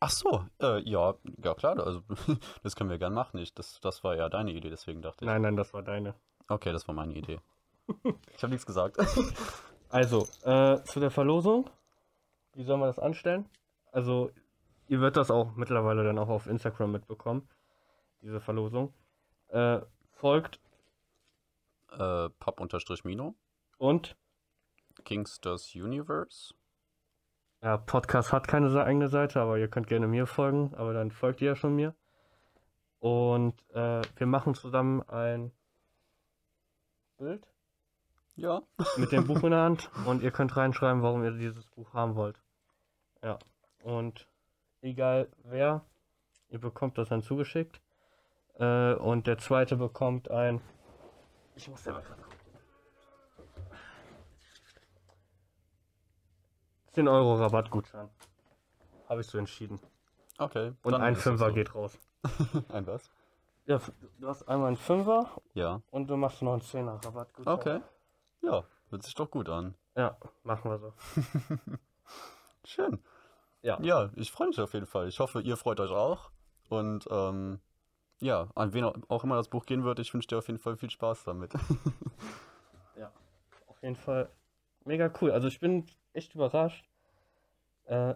Ach 0.00 0.10
so, 0.10 0.44
äh, 0.60 0.80
ja, 0.80 1.14
ja 1.42 1.54
klar, 1.54 1.78
also 1.78 2.02
das 2.62 2.74
können 2.74 2.90
wir 2.90 2.98
gern 2.98 3.14
machen. 3.14 3.38
Ich, 3.38 3.54
das, 3.54 3.80
das 3.80 4.02
war 4.02 4.16
ja 4.16 4.28
deine 4.28 4.52
Idee, 4.52 4.70
deswegen 4.70 5.02
dachte 5.02 5.24
ich. 5.24 5.26
Nein, 5.26 5.42
nein, 5.42 5.56
das 5.56 5.72
war 5.74 5.82
deine. 5.82 6.14
Okay, 6.48 6.72
das 6.72 6.88
war 6.88 6.94
meine 6.94 7.14
Idee. 7.14 7.40
Ich 8.36 8.42
habe 8.42 8.50
nichts 8.50 8.66
gesagt. 8.66 8.96
Also, 9.90 10.26
äh, 10.42 10.82
zu 10.84 11.00
der 11.00 11.10
Verlosung. 11.10 11.68
Wie 12.54 12.64
soll 12.64 12.78
man 12.78 12.88
das 12.88 12.98
anstellen? 12.98 13.48
Also, 13.92 14.30
ihr 14.88 15.00
werdet 15.00 15.18
das 15.18 15.30
auch 15.30 15.54
mittlerweile 15.54 16.02
dann 16.02 16.18
auch 16.18 16.28
auf 16.28 16.46
Instagram 16.46 16.92
mitbekommen. 16.92 17.48
Diese 18.22 18.40
Verlosung. 18.40 18.92
Äh, 19.48 19.80
folgt 20.10 20.60
äh, 21.98 22.28
Pop-Mino, 22.38 23.34
und 23.78 24.16
Kingsters 25.04 25.74
Universe. 25.74 26.54
ja, 27.62 27.76
Podcast 27.76 28.32
hat 28.32 28.46
keine 28.48 28.68
eigene 28.84 29.08
Seite, 29.08 29.40
aber 29.40 29.58
ihr 29.58 29.68
könnt 29.68 29.86
gerne 29.86 30.06
mir 30.06 30.26
folgen, 30.26 30.74
aber 30.74 30.92
dann 30.92 31.10
folgt 31.10 31.40
ihr 31.40 31.48
ja 31.48 31.56
schon 31.56 31.74
mir. 31.74 31.94
Und 33.00 33.54
äh, 33.70 34.02
wir 34.16 34.26
machen 34.26 34.54
zusammen 34.54 35.02
ein 35.08 35.50
Bild 37.18 37.46
Ja. 38.36 38.62
mit 38.96 39.10
dem 39.12 39.26
Buch 39.26 39.42
in 39.42 39.50
der 39.50 39.60
Hand 39.62 39.90
und 40.06 40.22
ihr 40.22 40.30
könnt 40.30 40.56
reinschreiben, 40.56 41.02
warum 41.02 41.24
ihr 41.24 41.32
dieses 41.32 41.66
Buch 41.66 41.92
haben 41.94 42.14
wollt. 42.14 42.36
Ja, 43.22 43.38
und 43.82 44.28
egal 44.82 45.28
wer, 45.44 45.84
ihr 46.48 46.60
bekommt 46.60 46.98
das 46.98 47.08
dann 47.08 47.22
zugeschickt. 47.22 47.80
Äh, 48.54 48.94
und 48.94 49.26
der 49.26 49.38
zweite 49.38 49.76
bekommt 49.76 50.30
ein. 50.30 50.60
Ich 51.56 51.68
muss 51.68 51.82
selber 51.82 52.00
gerade 52.02 52.22
gucken. 52.22 52.38
10 56.92 57.08
Euro 57.08 57.36
Rabattgutschein. 57.36 58.08
Habe 59.08 59.20
ich 59.20 59.26
so 59.26 59.38
entschieden. 59.38 59.80
Okay. 60.38 60.72
Und 60.82 60.94
ein 60.94 61.16
Fünfer 61.16 61.48
so. 61.48 61.54
geht 61.54 61.74
raus. 61.74 61.98
Ein 62.68 62.86
was? 62.86 63.10
Ja, 63.66 63.80
du 64.18 64.28
hast 64.28 64.48
einmal 64.48 64.68
einen 64.68 64.76
Fünfer 64.76 65.30
Ja. 65.54 65.80
und 65.90 66.08
du 66.08 66.16
machst 66.16 66.42
noch 66.42 66.52
einen 66.52 66.62
10er 66.62 67.04
Rabattgutschein. 67.04 67.54
Okay. 67.54 67.80
Ja, 68.42 68.64
hört 68.90 69.02
sich 69.04 69.14
doch 69.14 69.30
gut 69.30 69.48
an. 69.48 69.74
Ja, 69.96 70.16
machen 70.42 70.70
wir 70.70 70.78
so. 70.78 70.92
Schön. 72.64 72.98
Ja. 73.62 73.78
Ja, 73.80 74.10
ich 74.16 74.32
freue 74.32 74.48
mich 74.48 74.60
auf 74.60 74.74
jeden 74.74 74.86
Fall. 74.86 75.08
Ich 75.08 75.20
hoffe, 75.20 75.40
ihr 75.40 75.56
freut 75.56 75.78
euch 75.80 75.90
auch. 75.92 76.30
Und 76.68 77.06
ähm, 77.10 77.60
ja, 78.22 78.48
an 78.54 78.72
wen 78.72 78.84
auch 78.84 79.24
immer 79.24 79.34
das 79.36 79.48
Buch 79.48 79.66
gehen 79.66 79.82
wird, 79.84 79.98
ich 79.98 80.14
wünsche 80.14 80.28
dir 80.28 80.38
auf 80.38 80.46
jeden 80.46 80.60
Fall 80.60 80.76
viel 80.76 80.90
Spaß 80.90 81.24
damit. 81.24 81.52
Ja, 82.94 83.10
auf 83.66 83.82
jeden 83.82 83.96
Fall 83.96 84.28
mega 84.84 85.10
cool. 85.20 85.30
Also 85.30 85.48
ich 85.48 85.58
bin 85.60 85.86
echt 86.12 86.34
überrascht. 86.34 86.88
Äh, 87.84 88.14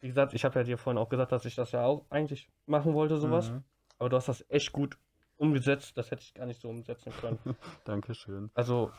wie 0.00 0.06
gesagt, 0.06 0.34
ich 0.34 0.44
habe 0.44 0.60
ja 0.60 0.64
dir 0.64 0.78
vorhin 0.78 0.98
auch 0.98 1.08
gesagt, 1.08 1.32
dass 1.32 1.44
ich 1.44 1.56
das 1.56 1.72
ja 1.72 1.84
auch 1.84 2.06
eigentlich 2.10 2.48
machen 2.66 2.94
wollte, 2.94 3.18
sowas. 3.18 3.50
Mhm. 3.50 3.64
Aber 3.98 4.08
du 4.08 4.16
hast 4.16 4.28
das 4.28 4.44
echt 4.48 4.70
gut 4.72 4.96
umgesetzt. 5.36 5.98
Das 5.98 6.12
hätte 6.12 6.22
ich 6.22 6.32
gar 6.32 6.46
nicht 6.46 6.60
so 6.60 6.68
umsetzen 6.68 7.12
können. 7.20 7.38
Dankeschön. 7.84 8.50
Also, 8.54 8.92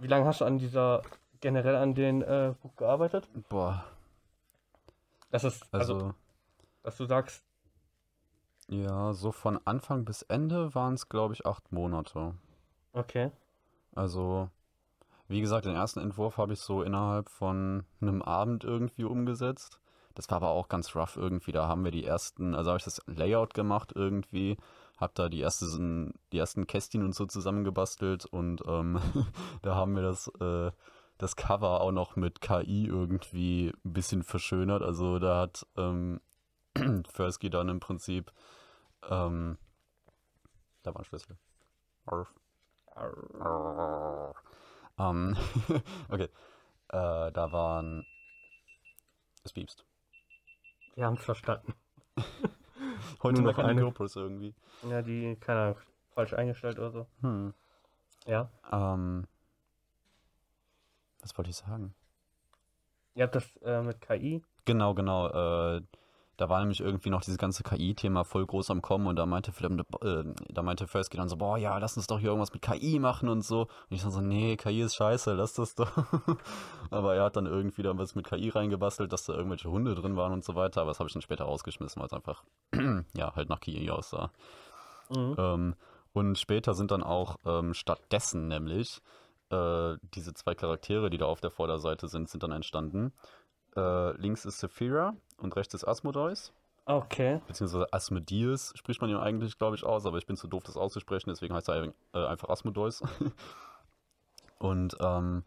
wie 0.00 0.06
lange 0.06 0.26
hast 0.26 0.42
du 0.42 0.44
an 0.44 0.58
dieser, 0.58 1.02
generell 1.40 1.76
an 1.76 1.94
dem 1.94 2.22
äh, 2.22 2.54
Buch 2.60 2.76
gearbeitet? 2.76 3.26
Boah, 3.48 3.84
Das 5.30 5.44
ist, 5.44 5.66
also, 5.72 5.94
also, 5.94 6.14
dass 6.82 6.96
du 6.98 7.06
sagst, 7.06 7.47
ja, 8.68 9.12
so 9.14 9.32
von 9.32 9.58
Anfang 9.64 10.04
bis 10.04 10.22
Ende 10.22 10.74
waren 10.74 10.94
es, 10.94 11.08
glaube 11.08 11.34
ich, 11.34 11.46
acht 11.46 11.72
Monate. 11.72 12.34
okay. 12.92 13.30
Also, 13.94 14.50
wie 15.26 15.40
gesagt, 15.40 15.66
den 15.66 15.74
ersten 15.74 16.00
Entwurf 16.00 16.36
habe 16.38 16.52
ich 16.52 16.60
so 16.60 16.82
innerhalb 16.82 17.28
von 17.28 17.84
einem 18.00 18.22
Abend 18.22 18.64
irgendwie 18.64 19.04
umgesetzt. 19.04 19.80
Das 20.14 20.28
war 20.30 20.36
aber 20.36 20.50
auch 20.50 20.68
ganz 20.68 20.94
rough 20.96 21.16
irgendwie. 21.16 21.52
Da 21.52 21.68
haben 21.68 21.84
wir 21.84 21.90
die 21.90 22.04
ersten, 22.04 22.54
also 22.54 22.70
habe 22.70 22.78
ich 22.78 22.84
das 22.84 23.00
Layout 23.06 23.54
gemacht 23.54 23.92
irgendwie, 23.94 24.56
habe 24.98 25.12
da 25.14 25.28
die, 25.28 25.40
erste, 25.40 25.66
die 26.32 26.38
ersten 26.38 26.66
Kästchen 26.66 27.04
und 27.04 27.14
so 27.14 27.26
zusammengebastelt 27.26 28.26
und 28.26 28.62
ähm, 28.66 29.00
da 29.62 29.74
haben 29.74 29.94
wir 29.94 30.02
das, 30.02 30.28
äh, 30.40 30.72
das 31.18 31.36
Cover 31.36 31.80
auch 31.80 31.92
noch 31.92 32.16
mit 32.16 32.40
KI 32.40 32.86
irgendwie 32.86 33.72
ein 33.84 33.92
bisschen 33.92 34.22
verschönert. 34.22 34.82
Also 34.82 35.18
da 35.18 35.40
hat 35.40 35.66
ähm, 35.76 36.20
Fersky 37.08 37.50
dann 37.50 37.68
im 37.68 37.80
Prinzip, 37.80 38.32
ähm, 39.08 39.58
da 40.82 40.94
war 40.94 41.00
ein 41.00 41.04
Schlüssel. 41.04 41.36
Arf. 42.06 42.32
Ähm, 44.98 45.36
okay. 46.08 46.28
Äh, 46.88 47.32
da 47.32 47.52
waren. 47.52 48.06
Es 49.44 49.52
piepst. 49.52 49.84
Wir 50.94 51.06
haben 51.06 51.14
es 51.14 51.24
verstanden. 51.24 51.74
Heute 53.22 53.42
Nur 53.42 53.52
noch 53.52 53.58
eine. 53.58 53.82
GoPros 53.82 54.16
irgendwie. 54.16 54.54
Ja, 54.88 55.02
die, 55.02 55.36
keine 55.36 55.60
Ahnung, 55.60 55.76
falsch 56.14 56.34
eingestellt 56.34 56.78
oder 56.78 56.90
so. 56.90 57.06
Hm. 57.20 57.54
Ja. 58.26 58.50
Ähm. 58.72 59.26
Was 61.20 61.36
wollte 61.36 61.50
ich 61.50 61.56
sagen? 61.56 61.94
Ihr 63.14 63.24
habt 63.24 63.34
das 63.34 63.56
äh, 63.62 63.82
mit 63.82 64.00
KI. 64.00 64.42
Genau, 64.64 64.94
genau. 64.94 65.76
Äh, 65.76 65.82
da 66.38 66.48
war 66.48 66.60
nämlich 66.60 66.80
irgendwie 66.80 67.10
noch 67.10 67.20
dieses 67.20 67.36
ganze 67.36 67.64
KI-Thema 67.64 68.22
voll 68.22 68.46
groß 68.46 68.70
am 68.70 68.80
Kommen 68.80 69.08
und 69.08 69.16
da 69.16 69.26
meinte 69.26 69.50
Philipp, 69.50 69.84
äh, 70.04 70.22
da 70.48 70.62
meinte 70.62 70.86
Fersky 70.86 71.16
dann 71.16 71.28
so, 71.28 71.36
boah, 71.36 71.58
ja, 71.58 71.76
lass 71.78 71.96
uns 71.96 72.06
doch 72.06 72.20
hier 72.20 72.28
irgendwas 72.28 72.52
mit 72.52 72.62
KI 72.62 73.00
machen 73.00 73.28
und 73.28 73.42
so. 73.42 73.62
Und 73.62 73.68
ich 73.90 74.02
dann 74.02 74.12
so, 74.12 74.20
nee, 74.20 74.56
KI 74.56 74.82
ist 74.82 74.94
scheiße, 74.94 75.34
lass 75.34 75.54
das 75.54 75.74
doch. 75.74 75.90
Aber 76.90 77.16
er 77.16 77.24
hat 77.24 77.34
dann 77.34 77.46
irgendwie 77.46 77.82
da 77.82 77.98
was 77.98 78.14
mit 78.14 78.28
KI 78.28 78.50
reingebastelt, 78.50 79.12
dass 79.12 79.24
da 79.24 79.34
irgendwelche 79.34 79.68
Hunde 79.68 79.96
drin 79.96 80.16
waren 80.16 80.32
und 80.32 80.44
so 80.44 80.54
weiter. 80.54 80.82
Aber 80.82 80.92
das 80.92 81.00
habe 81.00 81.08
ich 81.08 81.12
dann 81.12 81.22
später 81.22 81.42
rausgeschmissen, 81.42 82.00
weil 82.00 82.06
es 82.06 82.12
einfach, 82.12 82.44
ja, 83.16 83.34
halt 83.34 83.48
nach 83.48 83.58
KI 83.58 83.90
aussah. 83.90 84.30
Mhm. 85.10 85.34
Ähm, 85.36 85.74
und 86.12 86.38
später 86.38 86.74
sind 86.74 86.92
dann 86.92 87.02
auch 87.02 87.38
ähm, 87.46 87.74
stattdessen 87.74 88.46
nämlich 88.46 89.02
äh, 89.50 89.96
diese 90.14 90.34
zwei 90.34 90.54
Charaktere, 90.54 91.10
die 91.10 91.18
da 91.18 91.26
auf 91.26 91.40
der 91.40 91.50
Vorderseite 91.50 92.06
sind, 92.06 92.28
sind 92.28 92.44
dann 92.44 92.52
entstanden. 92.52 93.12
Äh, 93.74 94.12
links 94.18 94.44
ist 94.44 94.60
Sephira 94.60 95.16
und 95.38 95.56
rechts 95.56 95.74
ist 95.74 95.84
Asmodeus, 95.84 96.52
Okay. 96.88 97.42
beziehungsweise 97.46 97.92
Asmodeus 97.92 98.72
spricht 98.74 99.02
man 99.02 99.10
ja 99.10 99.20
eigentlich, 99.20 99.58
glaube 99.58 99.76
ich, 99.76 99.84
aus, 99.84 100.06
aber 100.06 100.16
ich 100.16 100.26
bin 100.26 100.38
zu 100.38 100.48
doof, 100.48 100.62
das 100.62 100.78
auszusprechen, 100.78 101.28
deswegen 101.28 101.54
heißt 101.54 101.68
er 101.68 101.92
äh, 102.14 102.26
einfach 102.26 102.48
Asmodeus. 102.48 103.02
und 104.58 104.96
ähm, 104.98 105.44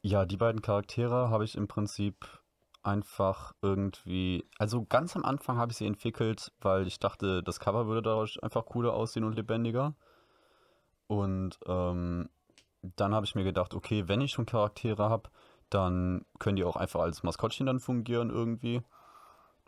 ja, 0.00 0.24
die 0.24 0.36
beiden 0.36 0.62
Charaktere 0.62 1.28
habe 1.28 1.44
ich 1.44 1.56
im 1.56 1.66
Prinzip 1.66 2.40
einfach 2.84 3.52
irgendwie, 3.62 4.44
also 4.58 4.84
ganz 4.84 5.16
am 5.16 5.24
Anfang 5.24 5.56
habe 5.56 5.72
ich 5.72 5.78
sie 5.78 5.86
entwickelt, 5.86 6.52
weil 6.60 6.86
ich 6.86 7.00
dachte, 7.00 7.42
das 7.42 7.58
Cover 7.58 7.88
würde 7.88 8.02
dadurch 8.02 8.40
einfach 8.44 8.64
cooler 8.66 8.94
aussehen 8.94 9.24
und 9.24 9.34
lebendiger. 9.34 9.96
Und 11.08 11.58
ähm, 11.66 12.28
dann 12.80 13.12
habe 13.12 13.26
ich 13.26 13.34
mir 13.34 13.44
gedacht, 13.44 13.74
okay, 13.74 14.06
wenn 14.06 14.20
ich 14.20 14.30
schon 14.30 14.46
Charaktere 14.46 15.08
habe, 15.08 15.30
dann 15.74 16.24
können 16.38 16.56
die 16.56 16.64
auch 16.64 16.76
einfach 16.76 17.00
als 17.00 17.22
Maskottchen 17.22 17.66
dann 17.66 17.80
fungieren 17.80 18.30
irgendwie. 18.30 18.82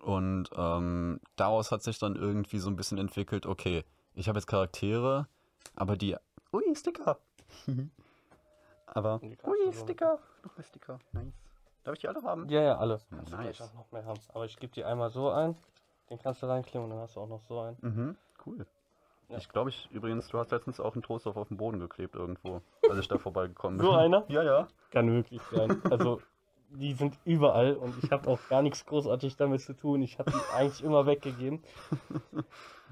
Und 0.02 0.50
ähm, 0.56 1.20
daraus 1.36 1.70
hat 1.72 1.82
sich 1.82 1.98
dann 1.98 2.14
irgendwie 2.16 2.58
so 2.58 2.68
ein 2.68 2.76
bisschen 2.76 2.98
entwickelt, 2.98 3.46
okay, 3.46 3.84
ich 4.14 4.28
habe 4.28 4.38
jetzt 4.38 4.46
Charaktere, 4.46 5.26
aber 5.76 5.96
die. 5.96 6.16
Ui, 6.52 6.62
Sticker! 6.76 7.18
aber. 8.86 9.18
Die 9.22 9.36
Ui, 9.44 9.72
Sticker! 9.72 10.18
Noch 10.42 10.56
mehr 10.56 10.64
Sticker. 10.64 10.98
Nice. 11.12 11.32
Darf 11.84 11.94
ich 11.94 12.00
die 12.00 12.08
alle 12.08 12.22
haben? 12.22 12.48
Ja, 12.48 12.62
ja, 12.62 12.78
alle. 12.78 13.00
Kannst 13.10 13.32
du 13.32 13.36
Nice. 13.36 13.74
noch 13.74 13.90
mehr 13.92 14.04
haben. 14.04 14.20
Aber 14.28 14.44
ich 14.44 14.56
gebe 14.58 14.72
dir 14.72 14.86
einmal 14.88 15.10
so 15.10 15.30
ein, 15.30 15.56
den 16.10 16.18
kannst 16.18 16.42
du 16.42 16.46
reinkleben 16.46 16.84
und 16.84 16.90
dann 16.90 17.00
hast 17.00 17.16
du 17.16 17.20
auch 17.20 17.28
noch 17.28 17.42
so 17.42 17.60
einen. 17.60 17.76
Mhm, 17.80 18.16
cool. 18.46 18.66
Ja. 19.28 19.38
Ich 19.38 19.48
glaube, 19.48 19.70
ich 19.70 19.88
übrigens, 19.90 20.28
du 20.28 20.38
hast 20.38 20.50
letztens 20.52 20.80
auch 20.80 20.94
einen 20.94 21.02
Toaster 21.02 21.36
auf 21.36 21.48
den 21.48 21.56
Boden 21.56 21.80
geklebt 21.80 22.14
irgendwo, 22.14 22.60
als 22.88 22.98
ich 22.98 23.08
da 23.08 23.18
vorbeigekommen 23.18 23.78
bin. 23.78 23.86
So 23.86 23.92
einer? 23.92 24.24
Ja, 24.28 24.42
ja. 24.42 24.68
Kann 24.90 25.06
möglich 25.06 25.40
sein. 25.50 25.80
Also, 25.90 26.20
die 26.70 26.92
sind 26.92 27.18
überall 27.24 27.74
und 27.74 27.94
ich 28.02 28.10
habe 28.10 28.28
auch 28.28 28.38
gar 28.48 28.60
nichts 28.62 28.84
großartig 28.84 29.36
damit 29.36 29.60
zu 29.62 29.74
tun. 29.74 30.02
Ich 30.02 30.18
habe 30.18 30.30
die 30.32 30.54
eigentlich 30.54 30.82
immer 30.84 31.06
weggegeben. 31.06 31.62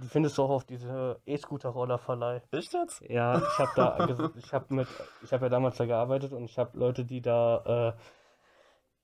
Die 0.02 0.06
findest 0.08 0.38
du 0.38 0.42
auch 0.44 0.50
auf 0.50 0.64
diese 0.64 1.20
E-Scooter-Roller-Verleih. 1.26 2.42
Echt 2.50 2.72
jetzt? 2.72 3.02
Ja, 3.08 3.38
ich 3.38 3.58
habe 3.58 3.70
da, 3.76 4.30
ich 4.36 4.52
habe 4.54 4.74
mit, 4.74 4.88
ich 5.22 5.32
habe 5.32 5.44
ja 5.46 5.48
damals 5.50 5.76
da 5.76 5.84
gearbeitet 5.86 6.32
und 6.32 6.44
ich 6.44 6.58
habe 6.58 6.78
Leute, 6.78 7.04
die 7.04 7.20
da, 7.20 7.92
äh, 7.98 8.00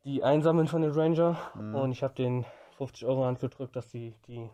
die 0.05 0.23
einsammeln 0.25 0.67
von 0.69 0.83
den 0.83 0.93
Ranger 0.93 1.37
Mhm. 1.55 1.75
und 1.75 1.93
ich 1.93 2.03
habe 2.03 2.15
den 2.15 2.45
50 2.79 3.07
Euro 3.07 3.29
in 3.29 3.37
gedrückt, 3.37 3.77
dass 3.77 3.89
die, 3.91 4.15
die, 4.27 4.49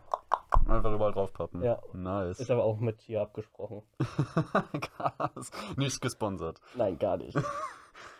Einfach 0.67 0.93
überall 0.93 1.13
draufpappen. 1.13 1.63
Ja. 1.63 1.81
Nice. 1.93 2.41
ist 2.41 2.51
aber 2.51 2.65
auch 2.65 2.79
mit 2.79 3.01
hier 3.03 3.21
abgesprochen. 3.21 3.83
Krass. 4.81 5.51
Nicht 5.77 6.01
gesponsert. 6.01 6.61
Nein, 6.75 6.99
gar 6.99 7.17
nicht. 7.17 7.39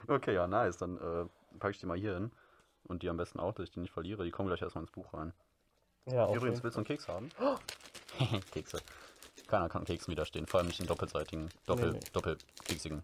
Okay, 0.07 0.35
ja, 0.35 0.47
nice. 0.47 0.77
Dann 0.77 0.99
äh, 0.99 1.25
packe 1.59 1.71
ich 1.71 1.79
die 1.81 1.87
mal 1.87 1.97
hier 1.97 2.13
hin. 2.13 2.31
Und 2.87 3.03
die 3.03 3.09
am 3.09 3.17
besten 3.17 3.41
auch, 3.41 3.55
dass 3.55 3.65
ich 3.65 3.71
die 3.71 3.81
nicht 3.81 3.91
verliere. 3.91 4.23
Die 4.23 4.31
kommen 4.31 4.49
gleich 4.49 4.61
erstmal 4.61 4.85
ins 4.85 4.91
Buch 4.91 5.15
rein. 5.15 5.33
Ja, 6.05 6.27
auf 6.27 6.37
Übrigens, 6.37 6.63
willst 6.63 6.77
du 6.77 6.81
einen 6.81 6.87
Keks 6.87 7.09
haben? 7.09 7.31
Kekse. 8.53 8.81
Keiner 9.47 9.71
kann 9.71 9.85
Keksen 9.85 10.13
widerstehen. 10.13 10.47
Vor 10.47 10.61
allem 10.61 10.67
nicht 10.67 10.79
den 10.79 10.87
doppelseitigen, 10.87 11.49
doppel, 11.65 11.93
Nee, 11.93 11.99
nee. 12.01 12.11
doppelkeksigen. 12.13 13.03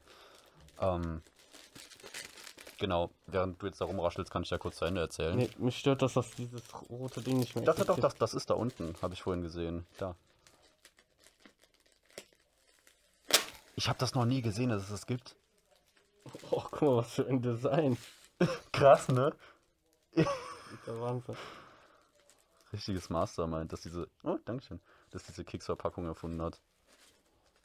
Ähm, 0.78 1.22
genau, 2.80 3.10
während 3.26 3.62
du 3.62 3.66
jetzt 3.66 3.80
da 3.80 3.84
rumraschelst, 3.84 4.30
kann 4.32 4.42
ich 4.42 4.50
ja 4.50 4.58
kurz 4.58 4.78
zu 4.78 4.84
Ende 4.84 5.00
erzählen. 5.00 5.36
Nee, 5.36 5.50
mich 5.58 5.78
stört 5.78 6.02
das, 6.02 6.14
dass 6.14 6.32
dieses 6.32 6.62
rote 6.90 7.22
Ding 7.22 7.38
nicht 7.38 7.54
mehr 7.54 7.64
Das, 7.64 7.76
doch, 7.76 7.98
das, 7.98 8.16
das 8.16 8.34
ist 8.34 8.50
da 8.50 8.54
unten, 8.54 8.96
habe 9.00 9.14
ich 9.14 9.22
vorhin 9.22 9.42
gesehen. 9.42 9.86
Da. 9.98 10.16
Ich 13.76 13.88
habe 13.88 13.98
das 13.98 14.14
noch 14.14 14.24
nie 14.24 14.42
gesehen, 14.42 14.70
dass 14.70 14.82
es 14.82 14.90
das 14.90 15.06
gibt. 15.06 15.36
Oh, 16.50 16.62
guck 16.70 16.82
mal, 16.82 16.96
was 16.96 17.12
für 17.12 17.26
ein 17.26 17.40
Design. 17.40 17.96
Krass, 18.72 19.08
ne? 19.08 19.34
Das 20.14 20.26
der 20.86 21.00
Wahnsinn. 21.00 21.36
Richtiges 22.72 23.10
Mastermind, 23.10 23.72
dass 23.72 23.80
diese. 23.82 24.08
Oh, 24.22 24.38
Dankeschön. 24.44 24.80
Dass 25.10 25.24
diese 25.24 25.44
Keksverpackung 25.44 26.06
erfunden 26.06 26.40
hat. 26.42 26.60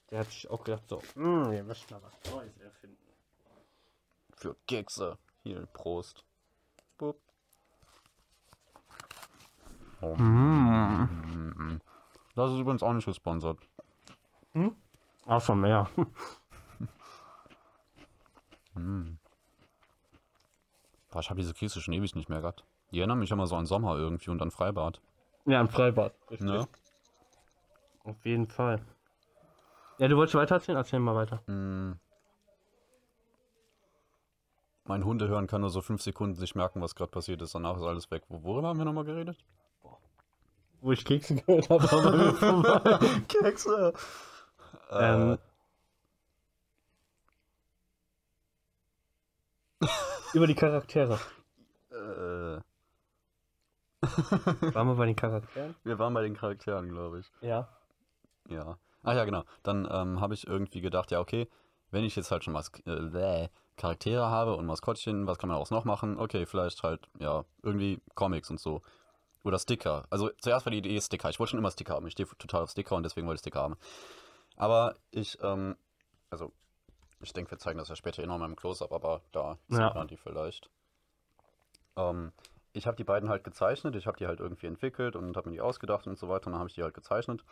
Der 0.10 0.20
hat 0.20 0.32
sich 0.32 0.50
auch 0.50 0.64
gedacht, 0.64 0.84
so, 0.88 1.02
"Hm, 1.16 1.52
wir 1.52 1.64
müssen 1.64 1.86
mal 1.92 2.02
was 2.02 2.32
Neues 2.32 2.58
erfinden. 2.60 3.05
Für 4.36 4.56
Kekse. 4.68 5.18
Hier, 5.44 5.66
Prost. 5.68 6.24
Bup. 6.98 7.18
Oh. 10.02 10.16
Mm. 10.16 11.80
Das 12.36 12.52
ist 12.52 12.60
übrigens 12.60 12.84
auch 12.84 12.94
nicht 12.94 13.06
gesponsert. 13.06 13.60
Ach, 15.28 15.42
schon 15.42 15.62
mehr. 15.62 15.90
Boah, 21.10 21.20
ich 21.22 21.30
habe 21.30 21.40
diese 21.40 21.54
Kekse 21.54 21.80
schon 21.80 21.94
ewig 21.94 22.14
nicht 22.16 22.28
mehr 22.28 22.42
gehabt. 22.42 22.66
Die 22.92 23.00
erinnern 23.00 23.20
mich 23.20 23.32
immer 23.32 23.48
so 23.48 23.56
an 23.56 23.66
Sommer 23.66 23.96
irgendwie 23.96 24.30
und 24.30 24.42
an 24.42 24.52
Freibad. 24.52 25.00
ja, 25.46 25.62
im 25.62 25.70
Freibad. 25.70 26.14
Richtig. 26.30 26.48
Ne? 26.48 26.68
Auf 28.04 28.26
jeden 28.26 28.48
Fall. 28.48 28.82
Ja, 29.98 30.10
du 30.10 30.18
wolltest 30.18 30.36
weiter 30.36 30.56
erzählen? 30.56 30.78
Erzähl 30.78 31.00
mal 31.00 31.16
weiter. 31.16 31.42
Mm. 31.50 31.94
Mein 34.88 35.04
Hunde 35.04 35.28
hören 35.28 35.48
kann 35.48 35.62
nur 35.62 35.70
so 35.72 35.82
fünf 35.82 36.02
Sekunden 36.02 36.36
sich 36.36 36.54
merken, 36.56 36.82
was 36.82 36.94
gerade 36.96 37.10
passiert 37.12 37.42
ist. 37.42 37.56
Danach 37.56 37.76
ist 37.78 37.84
alles 37.84 38.12
weg. 38.12 38.24
Wo- 38.30 38.44
Worüber 38.44 38.68
haben 38.70 38.78
wir 38.78 38.86
nochmal 38.86 39.04
geredet? 39.06 39.38
Wo 40.82 40.92
ich 40.92 41.04
Kekse 41.04 41.36
gehört 41.48 41.70
habe, 41.70 41.84
wir 41.84 42.34
vorbei. 42.36 43.00
Kekse! 43.28 43.94
ähm, 44.92 45.38
über 50.34 50.48
die 50.48 50.56
Charaktere. 50.56 51.20
Äh, 51.92 52.60
Waren 54.74 54.88
wir 54.88 54.96
bei 54.96 55.06
den 55.08 55.16
Charakteren? 55.16 55.76
wir 55.84 55.98
waren 55.98 56.14
bei 56.14 56.22
den 56.22 56.36
Charakteren, 56.36 56.90
glaube 56.90 57.20
ich. 57.22 57.32
Ja. 57.42 57.68
Ja. 58.50 58.78
Ach 59.04 59.14
ja, 59.16 59.26
genau. 59.26 59.44
Dann 59.64 59.88
ähm, 59.90 60.20
habe 60.22 60.34
ich 60.36 60.46
irgendwie 60.48 60.82
gedacht, 60.82 61.10
ja, 61.12 61.20
okay, 61.20 61.50
wenn 61.92 62.04
ich 62.04 62.16
jetzt 62.16 62.30
halt 62.32 62.44
schon 62.44 62.54
Mas 62.54 62.70
äh, 62.86 63.48
Charaktere 63.78 64.30
habe 64.30 64.56
und 64.56 64.66
Maskottchen, 64.66 65.28
was 65.28 65.38
kann 65.38 65.50
man 65.50 65.56
daraus 65.56 65.72
noch 65.72 65.86
machen? 65.86 66.18
Okay, 66.20 66.46
vielleicht 66.46 66.82
halt, 66.84 67.08
ja, 67.20 67.44
irgendwie 67.62 68.02
Comics 68.16 68.50
und 68.50 68.60
so. 68.60 68.82
Oder 69.44 69.60
Sticker. 69.60 70.06
Also 70.10 70.30
zuerst 70.40 70.66
war 70.66 70.72
die 70.72 70.80
Idee 70.80 71.00
Sticker. 71.02 71.30
Ich 71.30 71.40
wollte 71.40 71.52
schon 71.52 71.60
immer 71.60 71.72
Sticker 71.72 71.94
haben. 71.94 72.08
Ich 72.08 72.14
stehe 72.14 72.28
total 72.38 72.64
auf 72.64 72.72
Sticker 72.72 72.96
und 72.96 73.04
deswegen 73.04 73.28
wollte 73.28 73.36
ich 73.38 73.42
Sticker 73.42 73.62
haben. 73.62 73.78
Aber 74.58 74.96
ich, 75.12 75.38
ähm, 75.44 75.76
also, 76.30 76.52
ich 77.22 77.34
denke, 77.34 77.52
wir 77.52 77.60
zeigen 77.60 77.78
das 77.78 77.90
ja 77.90 77.96
später 77.96 78.24
eh 78.24 78.28
noch 78.28 78.38
mal 78.38 78.46
im 78.46 78.56
Close-Up, 78.56 78.92
aber 78.92 79.22
da 79.32 79.58
sieht 79.68 79.80
Ja. 79.80 79.94
man 79.94 80.08
die 80.08 80.18
vielleicht. 80.18 80.70
Ähm, 81.96 82.32
ich 82.74 82.88
habe 82.88 82.98
die 82.98 83.04
beiden 83.04 83.30
halt 83.30 83.44
gezeichnet, 83.44 83.96
ich 83.96 84.08
habe 84.08 84.18
die 84.18 84.28
halt 84.28 84.40
irgendwie 84.40 84.68
entwickelt 84.68 85.16
und 85.16 85.38
habe 85.38 85.50
mir 85.50 85.56
die 85.56 85.62
ausgedacht 85.62 86.08
und 86.08 86.18
so 86.18 86.28
weiter 86.28 86.48
und 86.48 86.54
dann 86.54 86.60
habe 86.60 86.70
ich 86.70 86.76
die 86.76 86.84
halt 86.84 86.94
gezeichnet. 86.94 87.44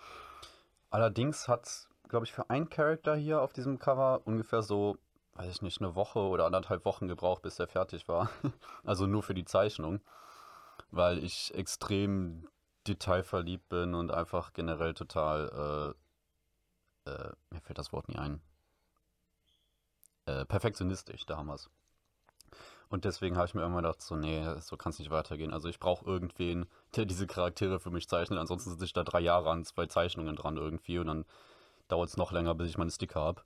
Allerdings 0.89 1.47
hat, 1.47 1.87
glaube 2.09 2.25
ich, 2.25 2.33
für 2.33 2.49
einen 2.49 2.69
Charakter 2.69 3.15
hier 3.15 3.41
auf 3.41 3.53
diesem 3.53 3.79
Cover 3.79 4.21
ungefähr 4.25 4.61
so, 4.61 4.97
weiß 5.35 5.51
ich 5.51 5.61
nicht, 5.61 5.81
eine 5.81 5.95
Woche 5.95 6.19
oder 6.19 6.45
anderthalb 6.45 6.85
Wochen 6.85 7.07
gebraucht, 7.07 7.41
bis 7.41 7.55
der 7.55 7.67
fertig 7.67 8.07
war. 8.07 8.29
Also 8.83 9.07
nur 9.07 9.23
für 9.23 9.33
die 9.33 9.45
Zeichnung, 9.45 10.01
weil 10.91 11.23
ich 11.23 11.53
extrem 11.55 12.47
detailverliebt 12.87 13.69
bin 13.69 13.95
und 13.95 14.11
einfach 14.11 14.53
generell 14.53 14.93
total, 14.93 15.95
äh, 17.05 17.11
äh, 17.11 17.31
mir 17.49 17.61
fällt 17.61 17.77
das 17.77 17.93
Wort 17.93 18.09
nie 18.09 18.17
ein. 18.17 18.41
Äh, 20.25 20.45
perfektionistisch, 20.45 21.25
da 21.25 21.37
haben 21.37 21.47
wir 21.47 21.55
es. 21.55 21.69
Und 22.89 23.05
deswegen 23.05 23.37
habe 23.37 23.47
ich 23.47 23.55
mir 23.55 23.61
irgendwann 23.61 23.83
gedacht, 23.83 24.01
so, 24.01 24.15
nee, 24.15 24.45
so 24.59 24.77
kann 24.77 24.91
es 24.91 24.99
nicht 24.99 25.09
weitergehen. 25.09 25.51
Also 25.51 25.67
ich 25.67 25.79
brauche 25.79 26.05
irgendwen, 26.05 26.67
der 26.95 27.05
diese 27.05 27.25
Charaktere 27.25 27.79
für 27.79 27.89
mich 27.89 28.07
zeichnet. 28.07 28.37
Ansonsten 28.37 28.69
sitze 28.69 28.85
ich 28.85 28.93
da 28.93 29.03
drei 29.03 29.19
Jahre 29.19 29.49
an 29.49 29.65
zwei 29.65 29.87
Zeichnungen 29.87 30.35
dran 30.35 30.57
irgendwie 30.57 30.99
und 30.99 31.07
dann 31.07 31.25
dauert 31.87 32.09
es 32.09 32.17
noch 32.17 32.31
länger, 32.31 32.53
bis 32.53 32.69
ich 32.69 32.77
meine 32.77 32.91
Sticker 32.91 33.21
habe. 33.21 33.41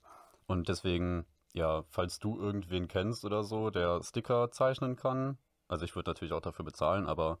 Und 0.46 0.68
deswegen, 0.68 1.24
ja, 1.54 1.84
falls 1.88 2.18
du 2.18 2.38
irgendwen 2.38 2.88
kennst 2.88 3.24
oder 3.24 3.42
so, 3.42 3.70
der 3.70 4.02
Sticker 4.02 4.50
zeichnen 4.50 4.96
kann, 4.96 5.38
also 5.68 5.84
ich 5.84 5.94
würde 5.94 6.10
natürlich 6.10 6.32
auch 6.32 6.40
dafür 6.40 6.64
bezahlen, 6.64 7.06
aber 7.06 7.38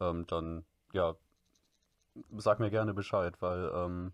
ähm, 0.00 0.26
dann, 0.26 0.64
ja, 0.92 1.14
sag 2.36 2.60
mir 2.60 2.70
gerne 2.70 2.94
Bescheid, 2.94 3.40
weil, 3.40 3.70
ähm, 3.74 4.12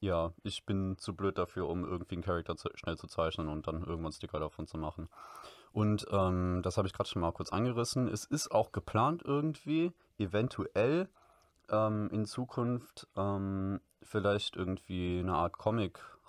ja, 0.00 0.34
ich 0.42 0.66
bin 0.66 0.98
zu 0.98 1.16
blöd 1.16 1.38
dafür, 1.38 1.68
um 1.68 1.84
irgendwie 1.84 2.16
einen 2.16 2.24
Charakter 2.24 2.54
schnell 2.74 2.98
zu 2.98 3.06
zeichnen 3.06 3.48
und 3.48 3.66
dann 3.66 3.84
irgendwann 3.84 4.12
Sticker 4.12 4.38
davon 4.38 4.66
zu 4.66 4.76
machen. 4.76 5.08
Und 5.72 6.06
ähm, 6.10 6.60
das 6.62 6.76
habe 6.76 6.86
ich 6.86 6.92
gerade 6.92 7.08
schon 7.08 7.22
mal 7.22 7.32
kurz 7.32 7.50
angerissen. 7.50 8.06
Es 8.06 8.24
ist 8.24 8.52
auch 8.52 8.70
geplant 8.70 9.22
irgendwie, 9.24 9.92
eventuell 10.18 11.08
ähm, 11.70 12.10
in 12.10 12.26
Zukunft 12.26 13.08
ähm, 13.16 13.80
vielleicht 14.02 14.56
irgendwie 14.56 15.20
eine 15.20 15.34
Art 15.34 15.56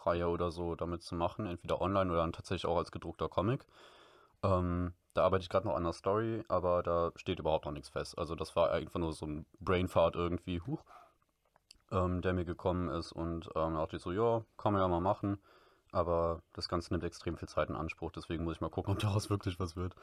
Comic-Reihe 0.05 0.27
oder 0.27 0.51
so 0.51 0.75
damit 0.75 1.03
zu 1.03 1.15
machen, 1.15 1.45
entweder 1.45 1.81
online 1.81 2.11
oder 2.11 2.21
dann 2.21 2.33
tatsächlich 2.33 2.65
auch 2.65 2.77
als 2.77 2.91
gedruckter 2.91 3.27
Comic. 3.27 3.65
Ähm, 4.43 4.93
da 5.13 5.23
arbeite 5.23 5.43
ich 5.43 5.49
gerade 5.49 5.67
noch 5.67 5.75
an 5.75 5.83
der 5.83 5.93
Story, 5.93 6.43
aber 6.47 6.83
da 6.83 7.11
steht 7.15 7.39
überhaupt 7.39 7.65
noch 7.65 7.71
nichts 7.71 7.89
fest. 7.89 8.17
Also 8.17 8.35
das 8.35 8.55
war 8.55 8.71
einfach 8.71 8.99
nur 8.99 9.13
so 9.13 9.25
ein 9.25 9.45
Brainfart 9.59 10.15
irgendwie, 10.15 10.61
huch, 10.61 10.83
ähm, 11.91 12.21
der 12.21 12.33
mir 12.33 12.45
gekommen 12.45 12.89
ist 12.89 13.11
und 13.11 13.47
ähm, 13.55 13.73
da 13.73 13.81
dachte 13.81 13.97
ich 13.97 14.01
so, 14.01 14.11
ja, 14.11 14.43
kann 14.57 14.73
man 14.73 14.81
ja 14.81 14.87
mal 14.87 15.01
machen. 15.01 15.39
Aber 15.91 16.41
das 16.53 16.67
Ganze 16.67 16.93
nimmt 16.93 17.05
extrem 17.05 17.37
viel 17.37 17.47
Zeit 17.47 17.69
in 17.69 17.75
Anspruch, 17.75 18.11
deswegen 18.11 18.43
muss 18.43 18.55
ich 18.55 18.61
mal 18.61 18.69
gucken, 18.69 18.93
ob 18.93 18.99
daraus 18.99 19.29
wirklich 19.29 19.59
was 19.59 19.75
wird. 19.75 19.95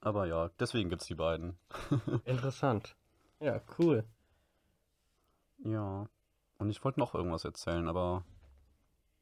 Aber 0.00 0.26
ja, 0.26 0.50
deswegen 0.60 0.90
gibt 0.90 1.02
es 1.02 1.08
die 1.08 1.16
beiden. 1.16 1.58
Interessant. 2.24 2.94
Ja, 3.40 3.60
cool. 3.78 4.04
Ja. 5.58 6.06
Und 6.58 6.70
ich 6.70 6.84
wollte 6.84 7.00
noch 7.00 7.14
irgendwas 7.14 7.44
erzählen, 7.44 7.88
aber 7.88 8.24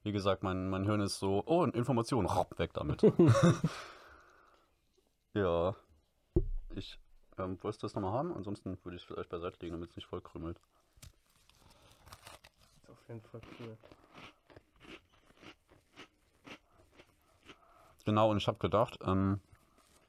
wie 0.06 0.12
gesagt, 0.12 0.44
mein, 0.44 0.70
mein 0.70 0.84
Hirn 0.84 1.00
ist 1.00 1.18
so, 1.18 1.42
oh, 1.46 1.64
Information, 1.64 2.26
rapp, 2.26 2.56
weg 2.60 2.72
damit. 2.74 3.02
ja. 5.34 5.74
Ich, 6.76 7.00
ähm, 7.38 7.58
wolltest 7.60 7.82
du 7.82 7.86
das 7.86 7.96
nochmal 7.96 8.12
haben? 8.12 8.32
Ansonsten 8.32 8.78
würde 8.84 8.94
ich 8.94 9.02
es 9.02 9.08
vielleicht 9.08 9.30
beiseite 9.30 9.58
legen, 9.60 9.74
damit 9.74 9.90
es 9.90 9.96
nicht 9.96 10.06
voll 10.06 10.20
krümelt. 10.20 10.60
Ist 12.84 12.90
auf 12.90 13.08
jeden 13.08 13.20
Fall 13.20 13.40
cool. 13.58 13.76
Genau, 18.04 18.30
und 18.30 18.36
ich 18.36 18.46
habe 18.46 18.58
gedacht, 18.58 19.00
ähm, 19.04 19.40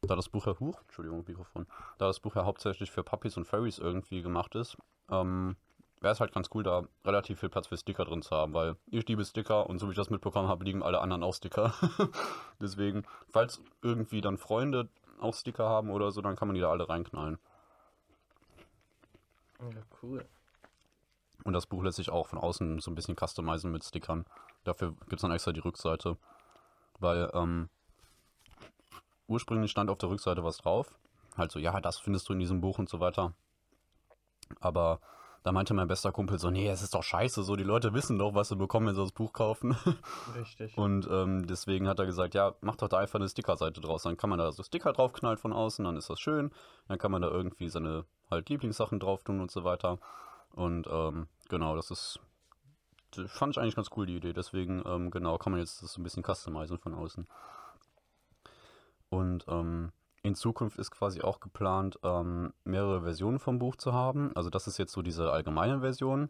da 0.04 0.16
das 0.16 0.30
Buch 0.30 0.46
ja, 0.46 0.60
huch, 0.60 0.80
Entschuldigung, 0.84 1.26
Mikrofon, 1.28 1.66
da 1.98 2.06
das 2.06 2.20
Buch 2.20 2.36
ja 2.36 2.46
hauptsächlich 2.46 2.92
für 2.92 3.02
Puppies 3.02 3.36
und 3.36 3.46
Furries 3.46 3.80
irgendwie 3.80 4.22
gemacht 4.22 4.54
ist, 4.54 4.78
ähm, 5.10 5.56
wäre 6.02 6.14
es 6.14 6.20
halt 6.20 6.34
ganz 6.34 6.50
cool, 6.54 6.64
da 6.64 6.84
relativ 7.06 7.40
viel 7.40 7.50
Platz 7.50 7.68
für 7.68 7.78
Sticker 7.78 8.06
drin 8.06 8.22
zu 8.22 8.36
haben, 8.36 8.54
weil 8.54 8.76
ich 8.88 9.08
liebe 9.08 9.26
Sticker 9.26 9.68
und 9.70 9.80
so 9.80 9.88
wie 9.88 9.92
ich 9.92 9.98
das 9.98 10.10
mitbekommen 10.10 10.48
habe, 10.48 10.64
liegen 10.64 10.84
alle 10.84 11.02
anderen 11.02 11.24
auch 11.24 11.34
Sticker. 11.34 11.74
Deswegen, 12.62 13.04
falls 13.30 13.62
irgendwie 13.82 14.22
dann 14.22 14.38
Freunde 14.38 14.90
auch 15.20 15.34
Sticker 15.34 15.68
haben 15.68 15.90
oder 15.90 16.12
so, 16.12 16.22
dann 16.22 16.36
kann 16.36 16.48
man 16.48 16.56
die 16.56 16.62
da 16.62 16.70
alle 16.70 16.88
reinknallen. 16.88 17.40
Ja, 19.60 19.82
cool. 20.04 20.26
Und 21.44 21.54
das 21.54 21.66
Buch 21.66 21.84
lässt 21.84 21.98
sich 21.98 22.10
auch 22.10 22.28
von 22.28 22.40
außen 22.40 22.80
so 22.80 22.92
ein 22.92 22.96
bisschen 22.96 23.16
customizen 23.16 23.72
mit 23.72 23.84
Stickern. 23.84 24.26
Dafür 24.64 24.92
gibt 24.92 25.14
es 25.14 25.22
dann 25.22 25.32
extra 25.32 25.52
die 25.52 25.62
Rückseite. 25.62 26.18
Weil 27.00 27.32
ähm, 27.34 27.70
ursprünglich 29.28 29.72
stand 29.72 29.90
auf 29.90 29.98
der 29.98 30.10
Rückseite 30.10 30.44
was 30.44 30.58
drauf. 30.58 31.00
Halt 31.36 31.52
so, 31.52 31.60
ja, 31.60 31.80
das 31.80 32.00
findest 32.00 32.28
du 32.28 32.34
in 32.34 32.40
diesem 32.40 32.62
Buch 32.62 32.80
und 32.80 32.90
so 32.90 33.00
weiter. 33.00 33.34
Aber 34.60 35.00
da 35.48 35.54
meinte 35.54 35.74
mein 35.74 35.88
bester 35.88 36.12
Kumpel 36.12 36.40
so, 36.40 36.50
nee, 36.50 36.68
es 36.68 36.82
ist 36.82 36.94
doch 36.94 37.04
scheiße, 37.04 37.42
so 37.42 37.56
die 37.56 37.64
Leute 37.64 37.94
wissen 37.94 38.20
doch, 38.20 38.36
was 38.36 38.50
sie 38.50 38.58
bekommen, 38.58 38.88
wenn 38.88 38.96
sie 38.96 39.02
das 39.02 39.14
Buch 39.14 39.32
kaufen. 39.32 39.78
Richtig. 40.36 40.78
Und 40.78 41.08
ähm, 41.10 41.48
deswegen 41.48 41.88
hat 41.88 42.00
er 42.00 42.06
gesagt, 42.06 42.34
ja, 42.34 42.56
mach 42.60 42.76
doch 42.76 42.90
da 42.90 42.98
einfach 42.98 43.18
eine 43.18 43.30
Stickerseite 43.30 43.80
draus. 43.80 44.04
Dann 44.04 44.18
kann 44.18 44.30
man 44.30 44.40
da 44.40 44.52
so 44.52 44.62
Sticker 44.62 44.92
draufknallen 44.92 45.38
von 45.38 45.54
außen, 45.54 45.86
dann 45.86 45.96
ist 45.96 46.10
das 46.10 46.20
schön. 46.20 46.52
Dann 46.90 46.98
kann 46.98 47.12
man 47.12 47.22
da 47.22 47.30
irgendwie 47.30 47.70
seine 47.70 48.04
halt 48.30 48.50
Lieblingssachen 48.50 49.00
drauf 49.00 49.24
tun 49.24 49.40
und 49.40 49.50
so 49.50 49.64
weiter. 49.64 50.00
Und 50.52 50.86
ähm, 50.92 51.28
genau, 51.48 51.78
das 51.78 51.92
ist, 51.92 52.20
das 53.12 53.32
fand 53.32 53.56
ich 53.56 53.62
eigentlich 53.62 53.78
ganz 53.78 53.88
cool, 53.96 54.06
die 54.06 54.18
Idee. 54.18 54.34
Deswegen, 54.34 54.84
ähm, 54.86 55.12
genau, 55.12 55.38
kann 55.38 55.54
man 55.54 55.62
jetzt 55.62 55.82
das 55.82 55.94
so 55.94 56.02
ein 56.02 56.04
bisschen 56.04 56.26
customizen 56.26 56.78
von 56.78 56.94
außen. 56.94 57.26
Und 59.08 59.46
ähm, 59.48 59.94
in 60.28 60.36
Zukunft 60.36 60.78
ist 60.78 60.92
quasi 60.92 61.22
auch 61.22 61.40
geplant, 61.40 62.00
ähm, 62.04 62.54
mehrere 62.63 63.02
Versionen 63.02 63.40
vom 63.40 63.60
Buch 63.60 63.76
zu 63.76 63.94
haben. 63.94 64.32
Also 64.36 64.50
das 64.50 64.68
ist 64.68 64.78
jetzt 64.78 64.94
so 64.94 65.02
diese 65.02 65.32
allgemeine 65.32 65.80
Version, 65.82 66.30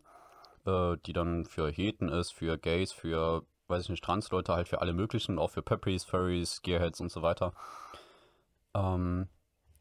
äh, 0.66 0.98
die 1.06 1.14
dann 1.14 1.46
für 1.46 1.70
Heten 1.70 2.10
ist, 2.10 2.32
für 2.32 2.58
Gays, 2.58 2.92
für, 2.92 3.44
weiß 3.68 3.84
ich 3.84 3.90
nicht, 3.90 4.04
Transleute, 4.04 4.54
halt 4.54 4.68
für 4.68 4.82
alle 4.82 4.94
möglichen, 4.94 5.40
auch 5.40 5.50
für 5.50 5.62
Pepperies, 5.62 6.06
Furries, 6.06 6.62
Gearheads 6.62 7.02
und 7.02 7.12
so 7.12 7.22
weiter. 7.22 7.54
Ähm, 8.74 9.28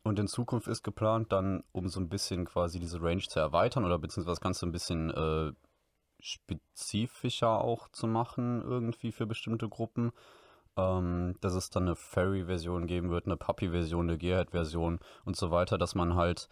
und 0.03 0.19
in 0.19 0.29
Zukunft 0.29 0.69
ist 0.69 0.83
geplant, 0.83 1.33
dann, 1.33 1.65
um 1.73 1.89
so 1.89 2.01
ein 2.01 2.09
bisschen 2.09 2.45
quasi 2.45 2.79
diese 2.79 3.03
Range 3.03 3.23
zu 3.23 3.41
erweitern 3.41 3.85
oder 3.85 3.99
beziehungsweise 3.99 4.35
das 4.35 4.41
Ganze 4.41 4.67
ein 4.67 4.73
bisschen 4.73 5.11
äh, 5.11 5.53
spezifischer 6.21 7.61
auch 7.61 7.89
zu 7.89 8.07
machen, 8.07 8.63
irgendwie 8.63 9.13
für 9.13 9.27
bestimmte 9.27 9.69
Gruppen. 9.69 10.13
Ähm, 10.77 11.37
dass 11.41 11.55
es 11.55 11.71
dann 11.71 11.85
eine 11.85 11.97
Fairy-Version 11.97 12.87
geben 12.87 13.11
wird, 13.11 13.27
eine 13.27 13.37
Puppy-Version, 13.37 14.09
eine 14.09 14.19
Gearhead-Version 14.19 14.99
und 15.25 15.37
so 15.37 15.51
weiter, 15.51 15.79
dass 15.79 15.95
man 15.95 16.15
halt 16.17 16.49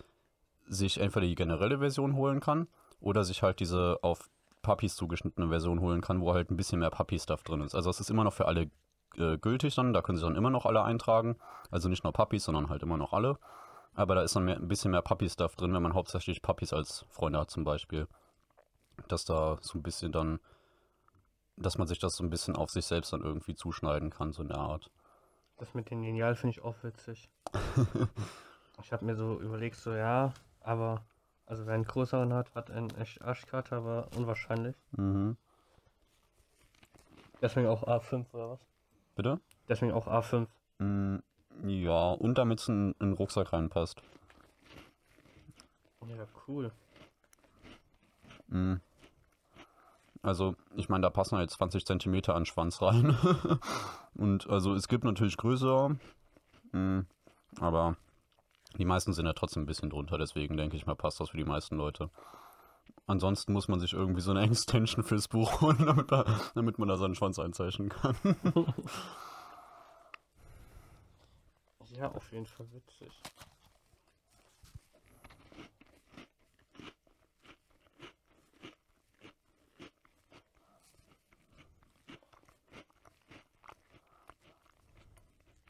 sich 0.67 0.99
entweder 0.99 1.27
die 1.27 1.35
generelle 1.35 1.79
Version 1.79 2.17
holen 2.17 2.41
kann 2.41 2.69
oder 3.01 3.23
sich 3.25 3.43
halt 3.43 3.61
diese 3.61 3.99
auf 4.03 4.31
Puppies 4.63 4.97
zugeschnittene 4.97 5.49
Version 5.49 5.81
holen 5.81 6.01
kann, 6.01 6.21
wo 6.21 6.33
halt 6.33 6.51
ein 6.51 6.57
bisschen 6.57 6.81
mehr 6.81 6.91
Puppy-Stuff 6.91 7.43
drin 7.43 7.61
ist. 7.61 7.75
Also 7.75 7.91
es 7.91 8.01
ist 8.01 8.11
immer 8.11 8.25
noch 8.25 8.33
für 8.33 8.47
alle 8.47 8.71
äh, 9.17 9.39
gültig 9.39 9.75
dann, 9.75 9.93
da 9.93 10.03
können 10.03 10.17
sich 10.17 10.27
dann 10.27 10.37
immer 10.37 10.51
noch 10.51 10.67
alle 10.67 10.83
eintragen. 10.83 11.37
Also 11.71 11.89
nicht 11.89 12.05
nur 12.05 12.13
Puppies, 12.13 12.45
sondern 12.45 12.69
halt 12.69 12.83
immer 12.83 12.97
noch 12.97 13.13
alle. 13.13 13.39
Aber 13.95 14.17
da 14.17 14.23
ist 14.23 14.35
dann 14.35 14.47
mehr, 14.47 14.57
ein 14.57 14.69
bisschen 14.69 14.91
mehr 14.91 15.03
Puppy-Stuff 15.03 15.55
drin, 15.55 15.73
wenn 15.73 15.83
man 15.83 15.95
hauptsächlich 15.95 16.43
Puppies 16.43 16.73
als 16.73 17.05
Freunde 17.11 17.39
hat 17.39 17.51
zum 17.51 17.65
Beispiel. 17.65 18.09
Dass 19.09 19.25
da 19.25 19.59
so 19.61 19.79
ein 19.79 19.83
bisschen 19.83 20.13
dann, 20.13 20.41
dass 21.57 21.79
man 21.79 21.87
sich 21.87 21.99
das 21.99 22.17
so 22.17 22.25
ein 22.25 22.31
bisschen 22.31 22.57
auf 22.57 22.71
sich 22.71 22.87
selbst 22.87 23.13
dann 23.13 23.23
irgendwie 23.23 23.55
zuschneiden 23.55 24.11
kann, 24.11 24.33
so 24.33 24.43
in 24.43 24.49
der 24.49 24.59
Art. 24.59 24.91
Das 25.59 25.75
mit 25.75 25.91
den 25.91 26.03
Lineal 26.03 26.35
finde 26.35 26.53
ich 26.53 26.65
auch 26.65 26.83
witzig. 26.83 27.31
ich 28.83 28.93
habe 28.93 29.05
mir 29.05 29.15
so 29.15 29.41
überlegt, 29.41 29.77
so 29.77 29.95
ja, 29.95 30.33
aber 30.61 31.05
also 31.47 31.67
wer 31.67 31.75
einen 31.75 31.85
größeren 31.85 32.33
hat, 32.33 32.55
hat 32.55 32.71
einen 32.71 32.91
echt 32.97 33.23
Arschkarte, 33.23 33.77
aber 33.77 34.09
unwahrscheinlich. 34.17 34.77
Mhm. 34.93 35.37
Deswegen 37.41 37.67
auch 37.67 37.85
A5 37.87 38.25
oder 38.33 38.51
was? 38.51 38.61
Bitte? 39.15 39.41
Deswegen 39.69 39.93
auch 39.93 40.09
A5. 40.09 40.47
Mm, 40.79 41.19
ja, 41.65 42.13
und 42.13 42.39
damit 42.39 42.61
es 42.61 42.69
in, 42.69 42.93
in 42.99 43.11
den 43.11 43.13
Rucksack 43.13 43.53
reinpasst. 43.53 44.01
Ja, 46.07 46.27
cool. 46.49 46.73
Mm. 48.49 48.77
Also, 50.25 50.57
ich 50.75 50.89
meine, 50.89 51.03
da 51.03 51.11
passen 51.11 51.37
halt 51.37 51.51
20 51.51 51.85
Zentimeter 51.85 52.35
an 52.35 52.47
Schwanz 52.47 52.81
rein. 52.81 53.15
und 54.15 54.49
also, 54.49 54.73
es 54.73 54.89
gibt 54.89 55.05
natürlich 55.05 55.37
größer, 55.37 55.97
mm, 56.73 57.01
aber 57.61 57.97
die 58.79 58.87
meisten 58.87 59.13
sind 59.13 59.27
ja 59.27 59.35
trotzdem 59.35 59.65
ein 59.65 59.67
bisschen 59.67 59.91
drunter, 59.91 60.17
deswegen 60.17 60.57
denke 60.57 60.77
ich 60.77 60.87
mal, 60.87 60.97
passt 60.97 61.21
das 61.21 61.29
für 61.31 61.37
die 61.37 61.45
meisten 61.45 61.77
Leute. 61.77 62.09
Ansonsten 63.07 63.53
muss 63.53 63.69
man 63.69 63.81
sich 63.81 63.93
irgendwie 63.93 64.23
so 64.23 64.31
eine 64.31 64.41
Extension 64.51 65.05
fürs 65.05 65.29
Buch 65.29 65.61
holen, 65.61 65.85
damit 65.85 66.11
man, 66.11 66.25
damit 66.55 66.79
man 66.79 66.89
da 66.89 66.97
seinen 66.97 67.15
Schwanz 67.15 67.39
einzeichnen 67.39 67.91
kann. 67.91 68.17
Ja, 71.97 72.11
auf 72.11 72.33
jeden 72.33 72.47
Fall 72.47 72.67
witzig. 72.73 73.09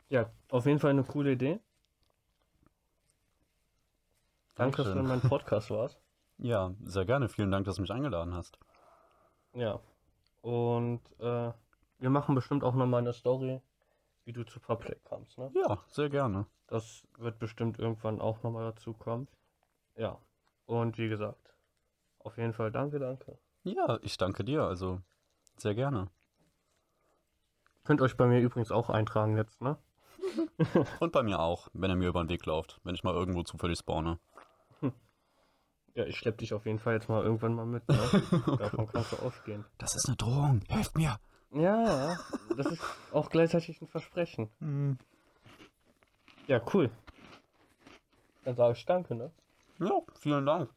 Ja, 0.09 0.31
auf 0.51 0.67
jeden 0.67 0.79
Fall 0.79 0.91
eine 0.91 1.05
coole 1.05 1.33
Idee. 1.33 1.61
Danke, 4.55 4.85
dass 4.85 4.93
du 4.93 4.99
in 4.99 5.07
meinem 5.07 5.23
Podcast 5.23 5.71
warst. 5.71 6.01
Ja, 6.37 6.75
sehr 6.83 7.05
gerne. 7.05 7.29
Vielen 7.29 7.53
Dank, 7.53 7.65
dass 7.65 7.77
du 7.77 7.83
mich 7.83 7.93
eingeladen 7.93 8.35
hast. 8.35 8.59
Ja. 9.55 9.79
Und 10.43 11.01
äh, 11.21 11.53
wir 11.99 12.11
machen 12.11 12.35
bestimmt 12.35 12.65
auch 12.65 12.75
nochmal 12.75 13.03
eine 13.03 13.13
Story, 13.13 13.61
wie 14.25 14.33
du 14.33 14.43
zu 14.43 14.59
Public 14.59 15.05
kamst, 15.05 15.39
ne? 15.39 15.53
Ja, 15.55 15.79
sehr 15.87 16.11
gerne. 16.11 16.47
Das 16.67 17.07
wird 17.19 17.39
bestimmt 17.39 17.79
irgendwann 17.79 18.21
auch 18.21 18.43
nochmal 18.43 18.73
dazu 18.73 18.95
kommen. 18.95 19.29
Ja. 19.95 20.19
Und 20.67 20.99
wie 20.99 21.09
gesagt, 21.09 21.55
auf 22.19 22.37
jeden 22.37 22.53
Fall 22.53 22.73
danke, 22.73 22.99
danke. 22.99 23.39
Ja, 23.63 23.99
ich 24.03 24.17
danke 24.17 24.45
dir. 24.45 24.65
Also, 24.65 25.01
sehr 25.57 25.77
gerne. 25.77 26.09
Könnt 27.85 28.01
euch 28.01 28.17
bei 28.17 28.27
mir 28.27 28.41
übrigens 28.41 28.73
auch 28.73 28.91
eintragen 28.91 29.37
jetzt, 29.37 29.63
ne? 29.63 29.79
Und 31.01 31.13
bei 31.13 31.23
mir 31.23 31.41
auch, 31.41 31.69
wenn 31.73 31.91
er 31.91 31.97
mir 31.97 32.09
über 32.09 32.23
den 32.23 32.29
Weg 32.29 32.47
läuft, 32.47 32.81
wenn 32.85 32.95
ich 32.95 33.05
mal 33.05 33.15
irgendwo 33.15 33.43
zufällig 33.43 33.79
spawne. 33.79 34.19
Ja, 35.95 36.05
ich 36.05 36.17
schlepp 36.17 36.39
dich 36.39 36.53
auf 36.53 36.67
jeden 36.67 36.81
Fall 36.81 36.95
jetzt 36.95 37.09
mal 37.09 37.23
irgendwann 37.23 37.55
mal 37.55 37.67
mit, 37.67 37.89
ne? 37.89 37.97
Davon 38.59 38.89
kannst 38.89 39.13
du 39.13 39.17
ausgehen. 39.17 39.65
Das 39.79 39.95
ist 39.95 40.07
eine 40.07 40.17
Drohung. 40.17 40.61
Helft 40.69 40.97
mir. 40.97 41.19
Ja, 41.53 42.19
das 42.57 42.67
ist 42.67 42.83
auch 43.13 43.31
gleichzeitig 43.31 43.81
ein 43.81 43.87
Versprechen. 43.87 44.51
Hm. 44.59 44.99
Ja, 46.49 46.61
cool. 46.75 46.91
Dann 48.45 48.57
sage 48.57 48.73
ich 48.77 48.85
danke, 48.85 49.15
ne? 49.15 49.31
Ja, 49.79 50.01
vielen 50.19 50.45
Dank. 50.45 50.69